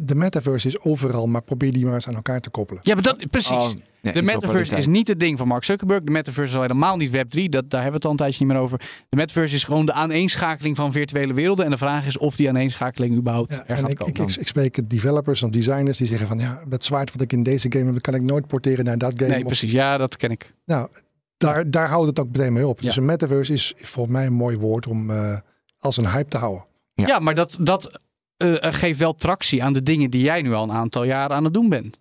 [0.04, 2.82] de metaverse is overal, maar probeer die maar eens aan elkaar te koppelen.
[2.86, 3.52] maar dat, precies.
[3.52, 3.72] Oh,
[4.02, 6.04] nee, de metaverse is niet het ding van Mark Zuckerberg.
[6.04, 7.44] De metaverse is al helemaal niet Web3.
[7.50, 8.78] Dat, daar hebben we het al een tijdje niet meer over.
[9.10, 11.66] De metaverse is gewoon de aaneenschakeling van virtuele werelden.
[11.66, 14.14] En de vraag is of die aaneenschakeling überhaupt Ja, er gaat ik, komen.
[14.24, 17.34] ik, ik, ik spreek developers of designers die zeggen van ja, het zwaard wat ik
[17.34, 19.30] in deze game heb, kan ik nooit porteren naar dat game.
[19.30, 19.72] nee, Of- precies.
[19.72, 20.54] Ja, dat ken ik.
[20.66, 20.90] nou,
[21.38, 22.82] daar, daar houdt het ook meteen mee op.
[22.82, 23.02] Dus Ja.
[23.02, 25.38] een metaverse is volgens mij een mooi woord om eh,
[25.80, 26.66] als een hype te houden.
[26.94, 27.08] Ja.
[27.08, 28.00] Ja, maar dat, dat
[28.42, 31.44] eh, geeft wel tractie aan de dingen die jij nu al een aantal jaren aan
[31.44, 32.00] het doen bent.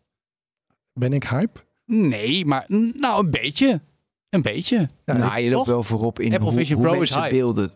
[0.95, 1.61] Ben ik hype?
[1.87, 2.65] Nee, maar
[2.95, 3.81] nou een beetje.
[4.29, 4.89] Een beetje.
[5.05, 7.35] Ja, nou, je loopt wel voorop in Apple hoe, Vision hoe Pro is mensen hype.
[7.35, 7.73] beelden,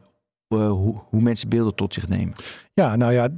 [0.49, 2.33] eh, hoe, hoe mensen beelden tot zich nemen.
[2.75, 3.29] Ja, nou ja,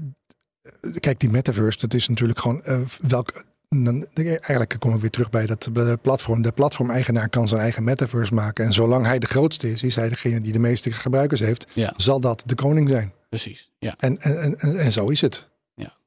[1.00, 3.44] kijk, die metaverse, dat is natuurlijk gewoon eh, welk.
[3.68, 6.42] Dan, eigenlijk kom ik weer terug bij dat de platform.
[6.42, 8.64] De platformeigenaar kan zijn eigen metaverse maken.
[8.64, 11.92] En zolang hij de grootste is, is hij degene die de meeste gebruikers heeft, Ja.
[11.96, 13.12] zal dat de koning zijn.
[13.28, 13.70] Precies.
[13.78, 13.94] Ja.
[13.98, 15.48] En, en, en, en, zo is het.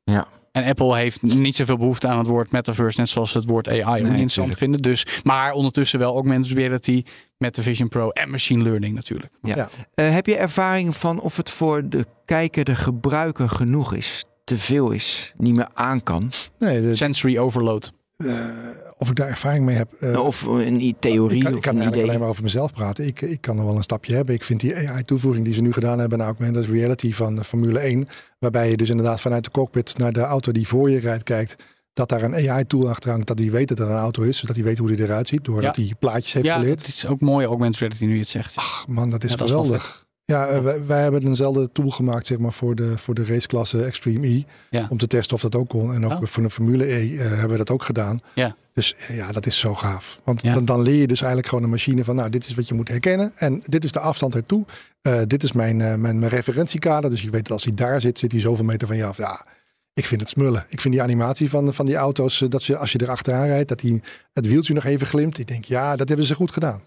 [0.04, 0.28] Ja.
[0.52, 4.02] En Apple heeft niet zoveel behoefte aan het woord metaverse, net zoals het woord AI
[4.02, 4.82] Nee, interessant vinden.
[4.82, 7.04] Dus, maar ondertussen wel augmented reality
[7.38, 9.32] met de Vision Pro en machine learning natuurlijk.
[9.42, 9.56] Ja.
[9.56, 9.70] Ja.
[9.94, 14.26] Eh, heb je ervaring van of het voor de kijker, de gebruiker genoeg is?
[14.44, 16.32] Te veel is, niet meer aan kan?
[16.58, 17.92] Nee, de- Sensory overload.
[18.26, 18.34] Eh,
[18.98, 19.94] of ik daar ervaring mee heb.
[20.00, 22.04] eh, of een theorie ik kan, ik of kan een eigenlijk idee?
[22.04, 23.06] alleen maar over mezelf praten.
[23.06, 24.36] Ik, ik kan nog wel een stapje hebben.
[24.36, 27.80] Ik vind die AI-toevoeging die ze nu gedaan hebben naar augmented reality van de Formule
[27.80, 28.08] 1,
[28.40, 31.56] waarbij je dus inderdaad vanuit de cockpit naar de auto die voor je rijdt kijkt,
[31.94, 34.56] dat daar een AI-tool achter hangt, dat die weet dat er een auto is, zodat
[34.56, 35.82] hij weet hoe die eruit ziet, doordat Ja.
[35.84, 36.80] hij plaatjes heeft Ja, geleerd.
[36.80, 38.56] het is ook mooi augmented reality nu je het zegt.
[38.56, 40.08] Ach man, dat is Ja, dat is wel geweldig.
[40.30, 43.84] Ja, eh, wij, wij hebben eenzelfde tool gemaakt zeg maar, voor, de, voor de raceklasse
[43.84, 44.44] Extreme E.
[44.70, 44.88] Ja.
[44.90, 45.94] Om te testen of dat ook kon.
[45.94, 46.26] En ook Oh.
[46.26, 48.20] voor de Formule E eh, hebben we dat ook gedaan.
[48.36, 48.56] Ja.
[48.74, 50.22] Dus eh, ja, dat is zo gaaf.
[50.24, 50.54] Want Ja.
[50.54, 52.16] dan, dan leer je dus eigenlijk gewoon een machine van...
[52.16, 53.32] nou, dit is wat je moet herkennen.
[53.36, 54.66] En dit is de afstand ertoe.
[55.02, 57.10] Eh, dit is mijn, mijn, mijn referentiekader.
[57.10, 59.18] Dus je weet dat als hij daar zit, zit hij zoveel meter van je af.
[59.18, 59.46] Ja,
[59.94, 60.66] Ik vind het smullen.
[60.70, 63.70] Ik vind die animatie van, van die auto's, dat ze, als je er achteraan rijdt,
[63.70, 64.02] dat die,
[64.34, 65.38] het wieltje nog even glimt.
[65.38, 66.82] Ik denk, ja, dat hebben ze goed gedaan.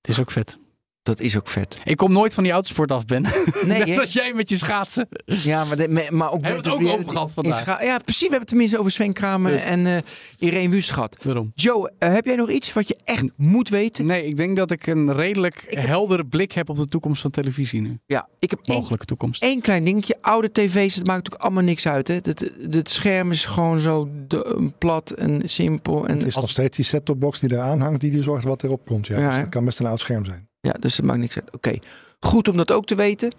[0.00, 0.58] Het is ook vet.
[1.06, 1.78] Dat is ook vet.
[1.84, 3.22] Ik kom nooit van die autosport af, Ben.
[3.22, 3.32] Nee,
[3.78, 3.92] Net hè?
[3.92, 5.08] zoals jij met je schaatsen.
[5.24, 7.64] Ja, maar, de- maar ook Hebben we het ook over gehad vandaag?
[7.84, 8.20] Ja, precies.
[8.20, 9.62] We hebben het tenminste over Sven Kramer Dus.
[9.62, 9.96] en eh
[10.38, 11.16] Irene Wust gehad.
[11.22, 11.52] Waarom?
[11.54, 14.06] Joe, eh, heb jij nog iets wat je echt moet weten?
[14.06, 17.20] Nee, ik denk dat ik een redelijk Ik heb- heldere blik heb op de toekomst
[17.22, 17.98] van televisie nu.
[18.06, 19.42] Ja, ik heb één, Mogelijke toekomst.
[19.42, 20.16] één klein dingetje.
[20.20, 22.08] Oude tv's, dat maakt natuurlijk allemaal niks uit.
[22.08, 22.14] Hè?
[22.14, 26.06] Het, het scherm is gewoon zo de- plat en simpel.
[26.06, 28.86] En Het is nog steeds die set-topbox die eraan hangt, die er zorgt wat erop
[28.86, 29.06] komt.
[29.06, 30.45] Ja, Ja, dus dat kan best een oud scherm zijn.
[30.66, 31.52] Ja, dus dat maakt niks uit.
[31.52, 31.78] Oké,
[32.20, 33.32] goed om dat ook te weten.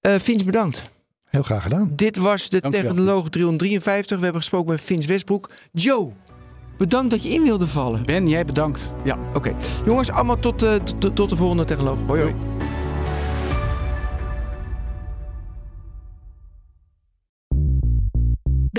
[0.00, 0.82] Eh Vince, bedankt.
[1.28, 1.92] Heel graag gedaan.
[1.96, 4.16] Dit was de Technoloog 353.
[4.16, 5.50] We hebben gesproken met Vince Westbroek.
[5.72, 6.12] Joe,
[6.78, 8.04] bedankt dat je in wilde vallen.
[8.04, 8.92] Ben, jij bedankt.
[9.04, 9.54] Ja, oké.
[9.84, 11.98] Jongens, allemaal tot, eh, tot, tot de volgende Technoloog.
[12.06, 12.34] Hoi, hoi.